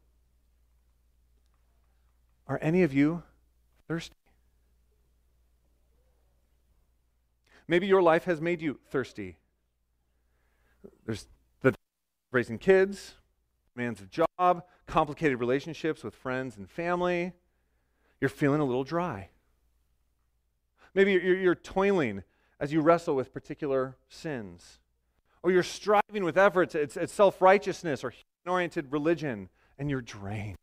Are 2.49 2.59
any 2.63 2.83
of 2.83 2.95
you 2.95 3.23
thirsty? 3.89 4.15
Maybe 7.69 7.87
your 7.87 8.03
life 8.03 8.25
has 8.25 8.41
made 8.41 8.63
you 8.63 8.79
thirsty. 8.91 9.39
There's 11.05 11.27
the 11.63 11.75
raising 12.31 12.59
kids, 12.59 13.15
demands 13.75 14.01
of 14.01 14.11
job, 14.11 14.65
complicated 14.87 15.41
relationships 15.41 16.05
with 16.05 16.15
friends 16.15 16.57
and 16.57 16.71
family. 16.71 17.33
You're 18.21 18.29
feeling 18.29 18.61
a 18.61 18.65
little 18.65 18.85
dry. 18.85 19.31
Maybe 20.95 21.13
you're, 21.13 21.37
you're 21.37 21.55
toiling 21.55 22.23
as 22.61 22.73
you 22.73 22.81
wrestle 22.81 23.17
with 23.17 23.33
particular 23.33 23.97
sins. 24.09 24.79
Or 25.43 25.51
you're 25.51 25.63
striving 25.63 26.25
with 26.25 26.39
efforts 26.39 26.75
at, 26.75 26.97
at 26.97 27.11
self 27.11 27.43
righteousness 27.43 28.03
or 28.03 28.11
human 28.11 28.55
oriented 28.55 28.93
religion, 28.93 29.49
and 29.79 29.91
you're 29.91 30.01
drained. 30.01 30.57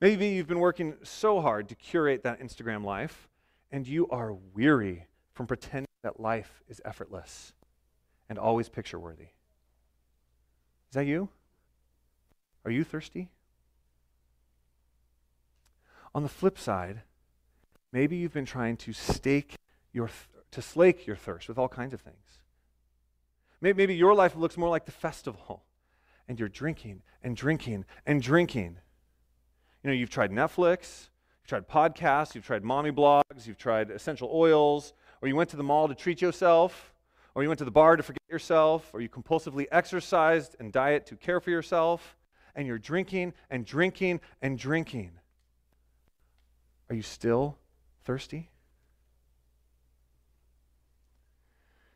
Maybe 0.00 0.28
you've 0.28 0.46
been 0.46 0.60
working 0.60 0.94
so 1.02 1.40
hard 1.40 1.68
to 1.70 1.74
curate 1.74 2.22
that 2.24 2.40
Instagram 2.40 2.84
life, 2.84 3.28
and 3.72 3.86
you 3.86 4.06
are 4.08 4.34
weary 4.34 5.06
from 5.32 5.46
pretending 5.46 5.86
that 6.02 6.20
life 6.20 6.62
is 6.68 6.82
effortless 6.84 7.54
and 8.28 8.38
always 8.38 8.68
picture 8.68 8.98
worthy. 8.98 9.28
Is 10.90 10.94
that 10.94 11.06
you? 11.06 11.30
Are 12.64 12.70
you 12.70 12.84
thirsty? 12.84 13.30
On 16.14 16.22
the 16.22 16.28
flip 16.28 16.58
side, 16.58 17.02
maybe 17.92 18.16
you've 18.16 18.32
been 18.32 18.46
trying 18.46 18.76
to 18.78 18.92
stake 18.92 19.56
your 19.92 20.08
th- 20.08 20.44
to 20.50 20.62
slake 20.62 21.06
your 21.06 21.16
thirst 21.16 21.48
with 21.48 21.58
all 21.58 21.68
kinds 21.68 21.92
of 21.92 22.00
things. 22.00 22.40
Maybe, 23.60 23.76
maybe 23.76 23.94
your 23.94 24.14
life 24.14 24.36
looks 24.36 24.56
more 24.56 24.68
like 24.68 24.84
the 24.84 24.92
festival, 24.92 25.64
and 26.28 26.38
you're 26.38 26.48
drinking 26.48 27.02
and 27.22 27.36
drinking 27.36 27.84
and 28.04 28.22
drinking. 28.22 28.78
You 29.86 29.92
know, 29.92 29.98
you've 29.98 30.10
tried 30.10 30.32
Netflix, 30.32 31.10
you've 31.38 31.46
tried 31.46 31.68
podcasts, 31.68 32.34
you've 32.34 32.44
tried 32.44 32.64
mommy 32.64 32.90
blogs, 32.90 33.46
you've 33.46 33.56
tried 33.56 33.92
essential 33.92 34.28
oils, 34.34 34.94
or 35.22 35.28
you 35.28 35.36
went 35.36 35.48
to 35.50 35.56
the 35.56 35.62
mall 35.62 35.86
to 35.86 35.94
treat 35.94 36.20
yourself, 36.20 36.92
or 37.36 37.44
you 37.44 37.48
went 37.48 37.58
to 37.58 37.64
the 37.64 37.70
bar 37.70 37.96
to 37.96 38.02
forget 38.02 38.22
yourself, 38.28 38.90
or 38.92 39.00
you 39.00 39.08
compulsively 39.08 39.68
exercised 39.70 40.56
and 40.58 40.72
diet 40.72 41.06
to 41.06 41.14
care 41.14 41.38
for 41.38 41.50
yourself, 41.50 42.16
and 42.56 42.66
you're 42.66 42.80
drinking 42.80 43.32
and 43.48 43.64
drinking 43.64 44.20
and 44.42 44.58
drinking. 44.58 45.12
Are 46.90 46.96
you 46.96 47.02
still 47.02 47.56
thirsty? 48.02 48.50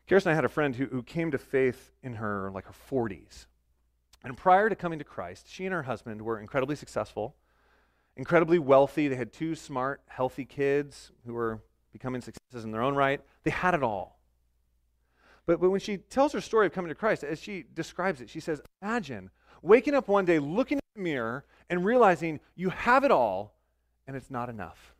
Kirsten 0.07 0.31
I 0.31 0.35
had 0.35 0.45
a 0.45 0.49
friend 0.49 0.73
who, 0.77 0.85
who 0.85 1.03
came 1.03 1.31
to 1.31 1.37
faith 1.37 1.91
in 2.01 2.13
her 2.13 2.51
like 2.51 2.67
her 2.67 2.73
40s. 2.89 3.47
And 4.23 4.37
prior 4.37 4.69
to 4.69 4.77
coming 4.77 4.99
to 4.99 5.03
Christ, 5.03 5.47
she 5.49 5.65
and 5.65 5.73
her 5.73 5.83
husband 5.83 6.21
were 6.21 6.39
incredibly 6.39 6.77
successful, 6.77 7.35
incredibly 8.15 8.59
wealthy. 8.59 9.07
They 9.07 9.15
had 9.15 9.33
two 9.33 9.55
smart, 9.55 10.01
healthy 10.07 10.45
kids 10.45 11.11
who 11.25 11.33
were 11.33 11.61
becoming 11.91 12.21
successes 12.21 12.63
in 12.63 12.71
their 12.71 12.81
own 12.81 12.95
right. 12.95 13.21
They 13.43 13.51
had 13.51 13.73
it 13.73 13.83
all. 13.83 14.19
But, 15.45 15.59
but 15.59 15.69
when 15.69 15.79
she 15.79 15.97
tells 15.97 16.33
her 16.33 16.41
story 16.41 16.67
of 16.67 16.73
coming 16.73 16.89
to 16.89 16.95
Christ, 16.95 17.23
as 17.23 17.41
she 17.41 17.65
describes 17.73 18.21
it, 18.21 18.29
she 18.29 18.39
says, 18.39 18.61
Imagine 18.81 19.31
waking 19.61 19.95
up 19.95 20.07
one 20.07 20.25
day, 20.25 20.39
looking 20.39 20.77
in 20.77 20.81
the 20.95 21.01
mirror, 21.01 21.45
and 21.69 21.85
realizing 21.85 22.39
you 22.55 22.69
have 22.69 23.03
it 23.03 23.11
all 23.11 23.55
and 24.07 24.15
it's 24.15 24.29
not 24.29 24.49
enough. 24.49 24.93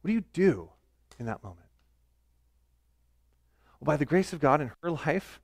What 0.00 0.08
do 0.08 0.14
you 0.14 0.24
do 0.32 0.70
in 1.18 1.26
that 1.26 1.42
moment? 1.42 1.66
Well, 3.80 3.86
by 3.86 3.96
the 3.96 4.04
grace 4.04 4.32
of 4.32 4.40
God 4.40 4.60
in 4.60 4.72
her 4.82 4.90
life, 4.90 5.40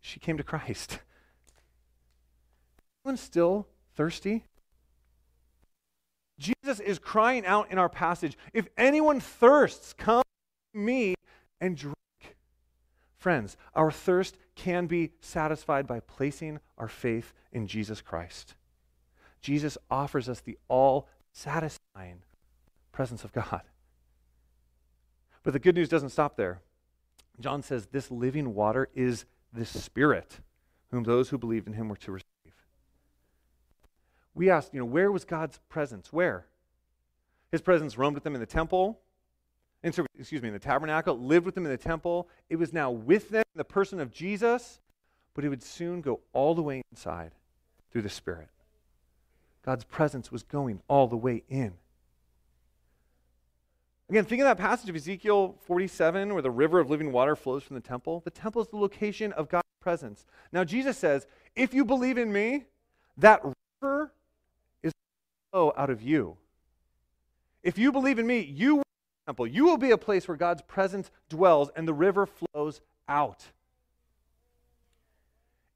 she 0.00 0.20
came 0.20 0.36
to 0.36 0.44
Christ. 0.44 1.00
Anyone 3.04 3.16
still 3.16 3.68
thirsty? 3.94 4.44
Jesus 6.38 6.80
is 6.80 6.98
crying 6.98 7.46
out 7.46 7.70
in 7.70 7.78
our 7.78 7.88
passage 7.88 8.36
if 8.52 8.68
anyone 8.76 9.20
thirsts, 9.20 9.92
come 9.92 10.22
to 10.72 10.78
me 10.78 11.14
and 11.60 11.76
drink. 11.76 11.94
Friends, 13.16 13.56
our 13.74 13.90
thirst 13.90 14.36
can 14.54 14.86
be 14.86 15.12
satisfied 15.20 15.86
by 15.86 16.00
placing 16.00 16.60
our 16.76 16.88
faith 16.88 17.32
in 17.52 17.66
Jesus 17.66 18.00
Christ. 18.00 18.54
Jesus 19.40 19.78
offers 19.90 20.28
us 20.28 20.40
the 20.40 20.58
all 20.68 21.08
satisfying 21.32 22.22
presence 22.92 23.24
of 23.24 23.32
God. 23.32 23.62
But 25.42 25.52
the 25.52 25.58
good 25.58 25.74
news 25.74 25.88
doesn't 25.88 26.10
stop 26.10 26.36
there. 26.36 26.60
John 27.40 27.62
says 27.62 27.86
this 27.86 28.10
living 28.10 28.54
water 28.54 28.88
is 28.94 29.24
the 29.52 29.64
Spirit, 29.64 30.40
whom 30.90 31.04
those 31.04 31.28
who 31.28 31.38
believed 31.38 31.66
in 31.66 31.74
him 31.74 31.88
were 31.88 31.96
to 31.96 32.12
receive. 32.12 32.33
We 34.34 34.50
asked, 34.50 34.74
you 34.74 34.80
know, 34.80 34.86
where 34.86 35.12
was 35.12 35.24
God's 35.24 35.58
presence? 35.68 36.12
Where? 36.12 36.46
His 37.52 37.60
presence 37.62 37.96
roamed 37.96 38.14
with 38.14 38.24
them 38.24 38.34
in 38.34 38.40
the 38.40 38.46
temple, 38.46 38.98
excuse 39.82 40.42
me, 40.42 40.48
in 40.48 40.54
the 40.54 40.58
tabernacle, 40.58 41.16
lived 41.18 41.46
with 41.46 41.54
them 41.54 41.64
in 41.64 41.70
the 41.70 41.78
temple. 41.78 42.28
It 42.48 42.56
was 42.56 42.72
now 42.72 42.90
with 42.90 43.30
them 43.30 43.44
in 43.54 43.58
the 43.58 43.64
person 43.64 44.00
of 44.00 44.10
Jesus, 44.10 44.80
but 45.34 45.44
it 45.44 45.50
would 45.50 45.62
soon 45.62 46.00
go 46.00 46.20
all 46.32 46.54
the 46.54 46.62
way 46.62 46.82
inside 46.90 47.32
through 47.90 48.02
the 48.02 48.08
Spirit. 48.08 48.48
God's 49.64 49.84
presence 49.84 50.32
was 50.32 50.42
going 50.42 50.80
all 50.88 51.06
the 51.06 51.16
way 51.16 51.44
in. 51.48 51.74
Again, 54.10 54.24
think 54.24 54.42
of 54.42 54.46
that 54.46 54.58
passage 54.58 54.90
of 54.90 54.96
Ezekiel 54.96 55.56
47 55.66 56.32
where 56.32 56.42
the 56.42 56.50
river 56.50 56.78
of 56.78 56.90
living 56.90 57.10
water 57.12 57.34
flows 57.34 57.62
from 57.62 57.74
the 57.74 57.80
temple. 57.80 58.20
The 58.24 58.30
temple 58.30 58.62
is 58.62 58.68
the 58.68 58.76
location 58.76 59.32
of 59.32 59.48
God's 59.48 59.64
presence. 59.80 60.26
Now, 60.52 60.64
Jesus 60.64 60.98
says, 60.98 61.26
if 61.56 61.72
you 61.72 61.84
believe 61.84 62.18
in 62.18 62.32
me, 62.32 62.64
that 63.16 63.42
river 63.82 64.12
flow 65.54 65.72
out 65.76 65.88
of 65.88 66.02
you. 66.02 66.36
If 67.62 67.78
you 67.78 67.92
believe 67.92 68.18
in 68.18 68.26
me, 68.26 68.40
you 68.40 68.76
will 68.76 68.82
be 68.82 69.22
a 69.22 69.26
temple. 69.28 69.46
You 69.46 69.64
will 69.64 69.78
be 69.78 69.92
a 69.92 69.96
place 69.96 70.26
where 70.26 70.36
God's 70.36 70.62
presence 70.62 71.12
dwells 71.28 71.70
and 71.76 71.86
the 71.86 71.94
river 71.94 72.26
flows 72.26 72.80
out. 73.08 73.44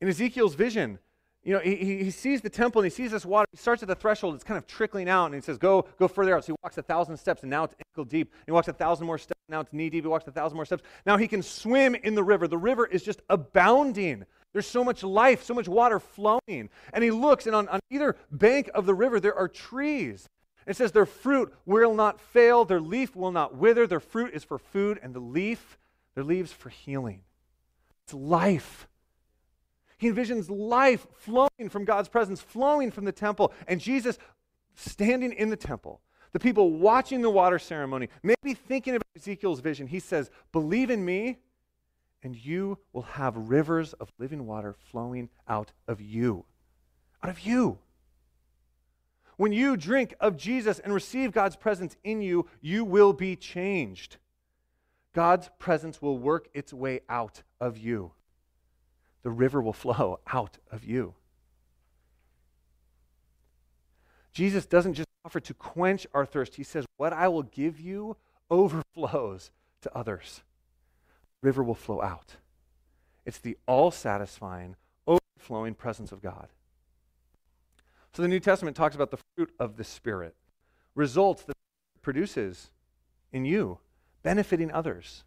In 0.01 0.09
Ezekiel's 0.09 0.57
vision, 0.57 0.99
you 1.45 1.55
know, 1.55 1.61
he, 1.61 1.77
he 1.77 2.11
sees 2.11 2.41
the 2.41 2.51
temple 2.51 2.83
and 2.83 2.91
he 2.91 2.95
sees 2.95 3.12
this 3.12 3.25
water. 3.25 3.47
He 3.53 3.57
starts 3.57 3.83
at 3.83 3.88
the 3.88 3.95
threshold. 3.95 4.35
It's 4.35 4.43
kind 4.43 4.59
of 4.59 4.67
trickling 4.67 5.09
out, 5.09 5.27
and 5.27 5.35
he 5.35 5.41
says, 5.41 5.57
"Go, 5.57 5.87
go 5.99 6.09
further 6.09 6.37
out." 6.37 6.45
So 6.45 6.53
he 6.53 6.57
walks 6.62 6.77
a 6.77 6.83
thousand 6.83 7.17
steps, 7.17 7.43
and 7.43 7.51
now 7.51 7.64
it's 7.64 7.75
ankle 7.88 8.05
deep. 8.05 8.35
He 8.47 8.53
walks 8.53 8.69
a 8.69 8.73
thousand 8.73 9.07
more 9.07 9.17
steps. 9.17 9.41
Now 9.49 9.61
it's 9.61 9.73
knee 9.73 9.88
deep. 9.88 10.05
He 10.05 10.09
walks 10.09 10.27
a 10.27 10.33
thousand 10.33 10.57
more 10.57 10.67
steps. 10.67 10.83
Now 11.07 11.17
he 11.17 11.27
can 11.27 11.43
swim 11.43 11.95
in 11.95 12.14
the 12.14 12.25
river. 12.25 12.49
The 12.49 12.59
river 12.59 12.85
is 12.85 13.03
just 13.03 13.23
abounding. 13.31 14.27
There's 14.59 14.66
so 14.66 14.83
much 14.83 15.05
life, 15.05 15.44
so 15.44 15.55
much 15.55 15.68
water 15.68 16.01
flowing. 16.01 16.68
And 16.92 17.05
he 17.05 17.12
looks, 17.12 17.47
and 17.47 17.55
on, 17.55 17.68
on 17.68 17.79
either 17.90 18.16
bank 18.33 18.68
of 18.75 18.87
the 18.87 18.94
river 18.94 19.21
there 19.21 19.37
are 19.37 19.47
trees. 19.47 20.29
It 20.66 20.77
says, 20.77 20.90
"Their 20.90 21.07
fruit 21.07 21.55
will 21.64 21.94
not 21.94 22.21
fail. 22.21 22.64
Their 22.64 22.81
leaf 22.81 23.14
will 23.14 23.31
not 23.31 23.55
wither. 23.55 23.87
Their 23.87 24.01
fruit 24.01 24.35
is 24.35 24.42
for 24.42 24.59
food, 24.59 24.99
and 25.01 25.14
the 25.14 25.21
leaf, 25.21 25.79
their 26.16 26.25
leaves 26.25 26.53
for 26.53 26.71
healing." 26.71 27.23
It's 28.03 28.12
life. 28.12 28.88
He 29.97 30.11
envisions 30.11 30.51
life 30.51 31.07
flowing 31.12 31.68
from 31.68 31.85
God's 31.85 32.09
presence, 32.09 32.40
flowing 32.40 32.90
from 32.90 33.05
the 33.05 33.12
temple, 33.12 33.53
and 33.68 33.81
Jesus 33.81 34.18
standing 34.75 35.33
in 35.33 35.51
the 35.51 35.57
temple. 35.57 36.01
The 36.33 36.40
people 36.40 36.73
watching 36.73 37.23
the 37.23 37.31
water 37.31 37.61
ceremony, 37.61 38.09
maybe 38.25 38.55
thinking 38.55 38.97
about 38.97 39.07
Ezekiel's 39.14 39.61
vision. 39.61 39.87
He 39.87 40.01
says, 40.01 40.33
Believe 40.51 40.90
in 40.90 41.05
me, 41.05 41.38
and 42.22 42.37
you 42.37 42.78
will 42.92 43.02
have 43.02 43.37
rivers 43.37 43.92
of 43.94 44.12
living 44.18 44.46
water 44.46 44.74
flowing 44.90 45.28
out 45.46 45.72
of 45.87 46.00
you. 46.00 46.44
Out 47.22 47.31
of 47.31 47.40
you. 47.40 47.78
When 49.37 49.52
you 49.52 49.76
drink 49.76 50.14
of 50.20 50.37
Jesus 50.37 50.78
and 50.81 50.92
receive 50.92 51.33
God's 51.33 51.57
presence 51.57 51.96
in 52.02 52.20
you, 52.20 52.46
you 52.61 52.85
will 52.85 53.12
be 53.12 53.37
changed. 53.37 54.16
God's 55.14 55.48
presence 55.59 56.02
will 56.02 56.18
work 56.18 56.48
its 56.54 56.72
way 56.72 57.00
out 57.09 57.42
of 57.61 57.78
you 57.78 58.12
the 59.22 59.31
river 59.31 59.61
will 59.61 59.72
flow 59.85 60.20
out 60.33 60.59
of 60.70 60.85
you. 60.85 61.14
Jesus 64.33 64.66
doesn't 64.66 64.94
just 64.94 65.09
offer 65.24 65.40
to 65.40 65.54
quench 65.54 66.07
our 66.14 66.24
thirst, 66.24 66.54
he 66.54 66.62
says, 66.62 66.87
What 66.96 67.12
I 67.12 67.28
will 67.28 67.42
give 67.42 67.81
you 67.81 68.16
overflows 68.50 69.50
to 69.83 69.94
others. 69.94 70.42
River 71.42 71.62
will 71.62 71.74
flow 71.74 72.03
out. 72.03 72.37
It's 73.24 73.38
the 73.38 73.57
all 73.66 73.90
satisfying, 73.90 74.77
overflowing 75.07 75.74
presence 75.74 76.12
of 76.12 76.22
God. 76.22 76.48
So 78.12 78.22
the 78.22 78.29
New 78.29 78.40
Testament 78.40 78.77
talks 78.77 78.94
about 78.94 79.11
the 79.11 79.18
fruit 79.37 79.53
of 79.61 79.77
the 79.77 79.85
Spirit, 79.85 80.35
results 80.94 81.44
that 81.44 81.57
produces 82.03 82.70
in 83.33 83.44
you, 83.44 83.79
benefiting 84.22 84.72
others. 84.72 85.24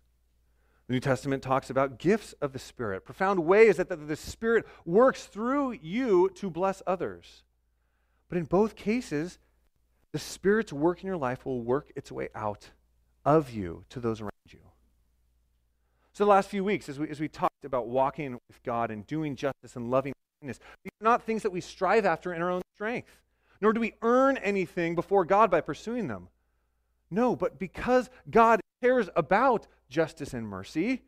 The 0.88 0.94
New 0.94 1.00
Testament 1.00 1.42
talks 1.44 1.70
about 1.70 2.00
gifts 2.00 2.34
of 2.42 2.52
the 2.52 2.60
Spirit, 2.60 3.06
profound 3.06 3.46
ways 3.46 3.78
that 3.78 3.88
the, 3.88 4.16
Spirit 4.16 4.66
works 4.84 5.26
through 5.26 5.74
you 5.82 6.30
to 6.36 6.50
bless 6.50 6.82
others. 6.86 7.44
But 8.28 8.38
in 8.38 8.46
both 8.46 8.76
cases, 8.76 9.40
the 10.12 10.20
Spirit's 10.20 10.74
work 10.74 11.02
in 11.02 11.08
your 11.08 11.18
life 11.18 11.46
will 11.46 11.62
work 11.62 11.92
its 11.96 12.12
way 12.12 12.30
out 12.36 12.72
of 13.24 13.52
you 13.52 13.86
to 13.90 14.00
those 14.00 14.20
around 14.20 14.32
you. 14.50 14.60
So, 16.14 16.26
the 16.26 16.30
last 16.30 16.50
few 16.50 16.64
weeks, 16.64 16.90
as 16.90 17.00
we, 17.00 17.08
as 17.10 17.20
we 17.20 17.30
talked 17.30 17.64
about 17.64 17.88
walking 17.88 18.34
with 18.34 18.62
God 18.64 18.92
and 18.92 19.08
doing 19.08 19.36
justice 19.36 19.76
and 19.76 19.90
loving 19.90 20.14
kindness, 20.42 20.60
these 20.84 20.92
are 21.02 21.06
not 21.06 21.24
things 21.24 21.44
that 21.44 21.52
we 21.52 21.62
strive 21.62 22.06
after 22.06 22.34
in 22.34 22.42
our 22.42 22.52
own 22.52 22.62
strength, 22.76 23.22
nor 23.62 23.72
do 23.72 23.80
we 23.80 23.94
earn 24.02 24.38
anything 24.38 24.94
before 24.94 25.24
God 25.24 25.50
by 25.50 25.62
pursuing 25.62 26.08
them. 26.08 26.28
No, 27.10 27.36
but 27.36 27.60
because 27.60 28.10
God 28.30 28.60
cares 28.82 29.10
about 29.16 29.68
justice 29.90 30.34
and 30.34 30.48
mercy, 30.48 31.04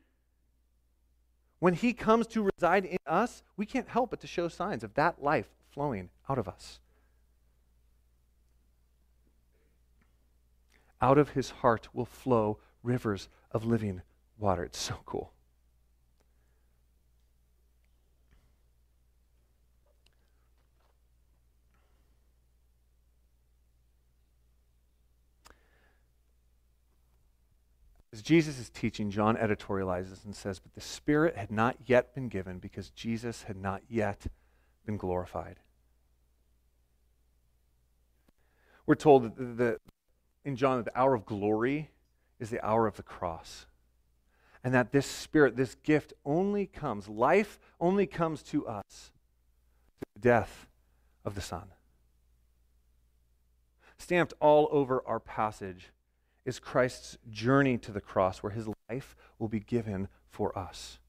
when 1.60 1.74
He 1.74 1.92
comes 1.94 2.28
to 2.28 2.50
reside 2.56 2.86
in 2.86 2.98
us, 3.06 3.44
we 3.58 3.66
can't 3.66 3.90
help 3.90 4.12
but 4.12 4.22
to 4.22 4.28
show 4.28 4.48
signs 4.48 4.84
of 4.84 4.94
that 4.94 5.22
life 5.22 5.50
flowing 5.70 6.10
out 6.30 6.38
of 6.38 6.48
us. 6.48 6.80
Out 11.02 11.18
of 11.18 11.30
His 11.30 11.50
heart 11.50 11.90
will 11.94 12.06
flow 12.06 12.60
rivers 12.84 13.28
of 13.52 13.66
living 13.66 14.02
water. 14.44 14.64
It's 14.64 14.78
so 14.78 15.00
cool. 15.06 15.32
As 28.12 28.22
Jesus 28.22 28.60
is 28.60 28.70
teaching, 28.70 29.10
John 29.10 29.36
editorializes 29.38 30.24
and 30.24 30.36
says, 30.36 30.60
But 30.60 30.74
the 30.76 30.82
Spirit 30.82 31.36
had 31.36 31.50
not 31.50 31.78
yet 31.86 32.14
been 32.14 32.28
given 32.28 32.60
because 32.60 32.92
Jesus 32.92 33.44
had 33.44 33.58
not 33.58 33.82
yet 33.90 34.28
been 34.86 34.98
glorified. 34.98 35.60
We're 38.86 38.96
told 38.96 39.24
that 39.24 39.58
the, 39.58 39.80
in 40.46 40.56
John 40.58 40.78
that 40.78 40.86
the 40.86 41.00
hour 41.00 41.16
of 41.16 41.26
glory 41.26 41.90
is 42.40 42.52
the 42.52 42.64
hour 42.64 42.86
of 42.86 42.98
the 42.98 43.04
cross. 43.04 43.66
And 44.64 44.74
that 44.74 44.92
this 44.92 45.06
Spirit, 45.06 45.58
this 45.58 45.76
gift, 45.76 46.14
only 46.26 46.66
comes, 46.66 47.10
life 47.10 47.60
only 47.82 48.08
comes 48.08 48.42
to 48.44 48.66
us 48.66 49.12
through 50.00 50.14
the 50.16 50.22
death 50.22 50.68
of 51.26 51.36
the 51.36 51.42
Son. 51.42 51.66
Stamped 53.98 54.34
all 54.40 54.70
over 54.72 55.04
our 55.06 55.20
passage 55.20 55.92
is 56.46 56.60
Christ's 56.60 57.18
journey 57.30 57.78
to 57.80 57.92
the 57.92 58.02
cross, 58.02 58.44
where 58.44 58.52
his 58.52 58.68
life 58.90 59.16
will 59.40 59.48
be 59.48 59.60
given 59.60 60.08
for 60.30 60.58
us. 60.58 61.00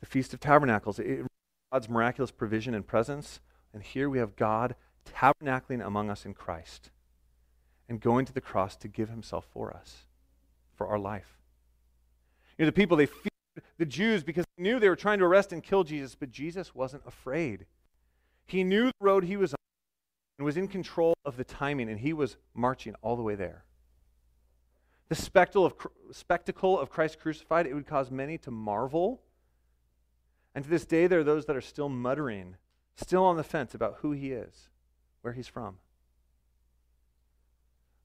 The 0.00 0.06
Feast 0.06 0.34
of 0.34 0.40
Tabernacles, 0.40 0.98
it, 0.98 1.26
God's 1.72 1.88
miraculous 1.88 2.30
provision 2.30 2.74
and 2.74 2.86
presence 2.86 3.40
And 3.72 3.82
here 3.82 4.10
we 4.10 4.18
have 4.18 4.36
God 4.36 4.74
tabernacling 5.06 5.84
among 5.84 6.10
us 6.10 6.26
in 6.26 6.34
Christ 6.34 6.90
and 7.88 8.00
going 8.00 8.26
to 8.26 8.32
the 8.32 8.40
cross 8.40 8.76
to 8.76 8.88
give 8.88 9.08
himself 9.08 9.46
for 9.50 9.74
us, 9.74 10.06
for 10.74 10.86
our 10.86 10.98
life. 10.98 11.38
Know, 12.62 12.66
the 12.66 12.72
people, 12.72 12.96
they 12.96 13.06
feared 13.06 13.64
the 13.76 13.84
Jews 13.84 14.22
because 14.22 14.44
they 14.56 14.62
knew 14.62 14.78
they 14.78 14.88
were 14.88 14.94
trying 14.94 15.18
to 15.18 15.24
arrest 15.24 15.52
and 15.52 15.64
kill 15.64 15.82
Jesus, 15.82 16.14
but 16.14 16.30
Jesus 16.30 16.76
wasn't 16.76 17.02
afraid. 17.04 17.66
He 18.46 18.62
knew 18.62 18.86
the 18.86 18.92
road 19.00 19.24
he 19.24 19.36
was 19.36 19.52
on 19.52 19.58
and 20.38 20.44
was 20.44 20.56
in 20.56 20.68
control 20.68 21.14
of 21.24 21.36
the 21.36 21.42
timing, 21.42 21.88
and 21.88 21.98
he 21.98 22.12
was 22.12 22.36
marching 22.54 22.94
all 23.02 23.16
the 23.16 23.22
way 23.22 23.34
there. 23.34 23.64
The 25.08 25.16
spectacle 25.16 25.66
of, 25.66 25.74
spectacle 26.12 26.78
of 26.78 26.88
Christ 26.88 27.18
crucified, 27.18 27.66
it 27.66 27.74
would 27.74 27.88
cause 27.88 28.12
many 28.12 28.38
to 28.38 28.52
marvel. 28.52 29.22
And 30.54 30.62
to 30.62 30.70
this 30.70 30.84
day, 30.84 31.08
there 31.08 31.18
are 31.18 31.24
those 31.24 31.46
that 31.46 31.56
are 31.56 31.60
still 31.60 31.88
muttering, 31.88 32.54
still 32.94 33.24
on 33.24 33.36
the 33.36 33.42
fence 33.42 33.74
about 33.74 33.96
who 34.02 34.12
he 34.12 34.30
is, 34.30 34.68
where 35.22 35.32
he's 35.32 35.48
from. 35.48 35.78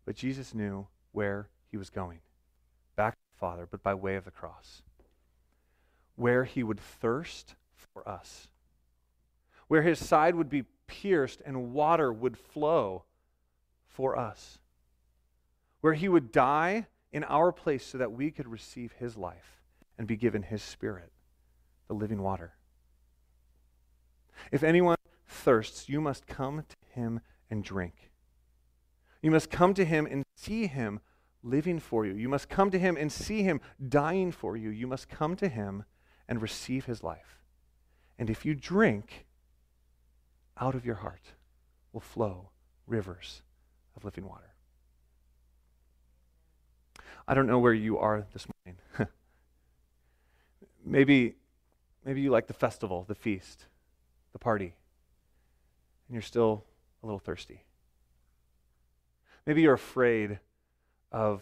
But 0.03 0.16
Jesus 0.16 0.55
knew 0.55 0.88
where 1.12 1.47
he 1.70 1.78
was 1.78 1.91
going 1.91 2.22
Father, 3.39 3.67
but 3.69 3.83
by 3.83 3.93
way 3.93 4.15
of 4.15 4.25
the 4.25 4.31
cross, 4.31 4.81
where 6.15 6.43
he 6.43 6.63
would 6.63 6.79
thirst 6.79 7.55
for 7.75 8.07
us, 8.07 8.47
where 9.67 9.83
his 9.83 10.03
side 10.03 10.35
would 10.35 10.49
be 10.49 10.65
pierced 10.88 11.41
and 11.45 11.73
water 11.73 12.11
would 12.11 12.38
flow 12.38 13.03
for 13.88 14.17
us, 14.17 14.59
where 15.81 15.93
he 15.93 16.09
would 16.09 16.31
die 16.31 16.88
in 17.11 17.23
our 17.25 17.51
place 17.51 17.85
so 17.85 17.97
that 17.97 18.11
we 18.11 18.31
could 18.31 18.47
receive 18.47 18.93
his 18.93 19.17
life 19.17 19.61
and 19.97 20.07
be 20.07 20.15
given 20.15 20.43
his 20.43 20.61
spirit, 20.61 21.11
the 21.88 21.93
living 21.93 22.21
water. 22.21 22.53
If 24.51 24.63
anyone 24.63 24.97
thirsts, 25.27 25.89
you 25.89 26.01
must 26.01 26.27
come 26.27 26.63
to 26.67 26.99
him 26.99 27.21
and 27.49 27.63
drink. 27.63 28.11
You 29.21 29.31
must 29.31 29.49
come 29.49 29.73
to 29.73 29.85
him 29.85 30.05
and 30.05 30.23
see 30.35 30.67
him 30.67 30.99
living 31.43 31.79
for 31.79 32.05
you. 32.05 32.13
You 32.13 32.29
must 32.29 32.49
come 32.49 32.71
to 32.71 32.79
him 32.79 32.97
and 32.97 33.11
see 33.11 33.43
him 33.43 33.61
dying 33.88 34.31
for 34.31 34.57
you. 34.57 34.69
You 34.69 34.88
must 34.88 35.09
come 35.09 35.35
to 35.38 35.47
him 35.47 35.83
and 36.27 36.41
receive 36.41 36.85
his 36.85 37.03
life. 37.03 37.41
And 38.19 38.29
if 38.29 38.45
you 38.45 38.55
drink, 38.55 39.25
out 40.59 40.75
of 40.75 40.85
your 40.85 40.95
heart 40.95 41.33
will 41.93 42.01
flow 42.01 42.49
rivers 42.85 43.41
of 43.95 44.03
living 44.03 44.27
water. 44.27 44.53
I 47.27 47.33
don't 47.33 47.47
know 47.47 47.59
where 47.59 47.73
you 47.73 47.97
are 47.97 48.25
this 48.33 48.47
morning. 48.65 48.79
maybe, 50.85 51.35
maybe 52.05 52.21
you 52.21 52.31
like 52.31 52.47
the 52.47 52.53
festival, 52.53 53.05
the 53.07 53.15
feast, 53.15 53.65
the 54.31 54.39
party, 54.39 54.75
and 56.07 56.15
you're 56.15 56.21
still 56.21 56.63
a 57.03 57.05
little 57.05 57.19
thirsty. 57.19 57.63
Maybe 59.45 59.61
you're 59.61 59.73
afraid 59.73 60.39
of 61.12 61.41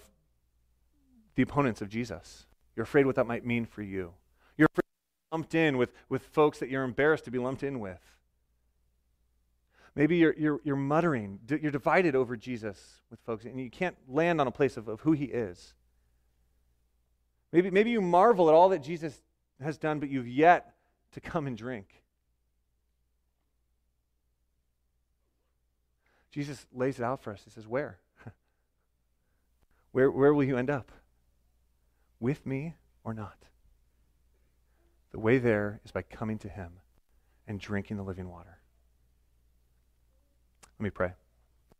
the 1.35 1.41
opponents 1.41 1.81
of 1.81 1.89
Jesus. 1.89 2.45
You're 2.75 2.83
afraid 2.83 3.05
what 3.05 3.15
that 3.15 3.27
might 3.27 3.45
mean 3.45 3.65
for 3.65 3.81
you. 3.81 4.13
You're 4.57 4.67
afraid 4.71 4.83
lumped 5.31 5.55
in 5.55 5.77
with, 5.77 5.91
with 6.09 6.23
folks 6.23 6.59
that 6.59 6.69
you're 6.69 6.83
embarrassed 6.83 7.25
to 7.25 7.31
be 7.31 7.39
lumped 7.39 7.63
in 7.63 7.79
with. 7.79 7.99
Maybe 9.95 10.17
you're, 10.17 10.35
you're, 10.37 10.59
you're 10.63 10.75
muttering, 10.75 11.39
you're 11.47 11.71
divided 11.71 12.15
over 12.15 12.35
Jesus 12.35 13.01
with 13.09 13.19
folks, 13.21 13.45
and 13.45 13.59
you 13.59 13.69
can't 13.69 13.95
land 14.09 14.41
on 14.41 14.47
a 14.47 14.51
place 14.51 14.75
of, 14.75 14.89
of 14.89 15.01
who 15.01 15.13
he 15.13 15.25
is. 15.25 15.73
Maybe, 17.53 17.71
maybe 17.71 17.91
you 17.91 18.01
marvel 18.01 18.49
at 18.49 18.55
all 18.55 18.69
that 18.69 18.83
Jesus 18.83 19.21
has 19.61 19.77
done, 19.77 19.99
but 19.99 20.09
you've 20.09 20.27
yet 20.27 20.75
to 21.13 21.21
come 21.21 21.47
and 21.47 21.57
drink. 21.57 22.03
Jesus 26.31 26.65
lays 26.73 26.99
it 26.99 27.03
out 27.03 27.21
for 27.23 27.31
us. 27.31 27.41
He 27.45 27.49
says, 27.49 27.65
Where? 27.65 27.97
Where, 29.95 30.11
where 30.11 30.33
will 30.33 30.43
you 30.43 30.57
end 30.57 30.69
up? 30.69 30.91
With 32.19 32.45
me 32.45 32.73
or 33.05 33.13
not? 33.13 33.37
The 35.13 35.21
way 35.21 35.37
there 35.37 35.79
is 35.85 35.91
by 35.91 36.01
coming 36.01 36.37
to 36.39 36.49
him 36.49 36.81
and 37.47 37.61
drinking 37.61 37.95
the 37.95 38.03
living 38.03 38.29
water. 38.29 38.59
Let 40.77 40.83
me 40.83 40.89
pray. 40.89 41.13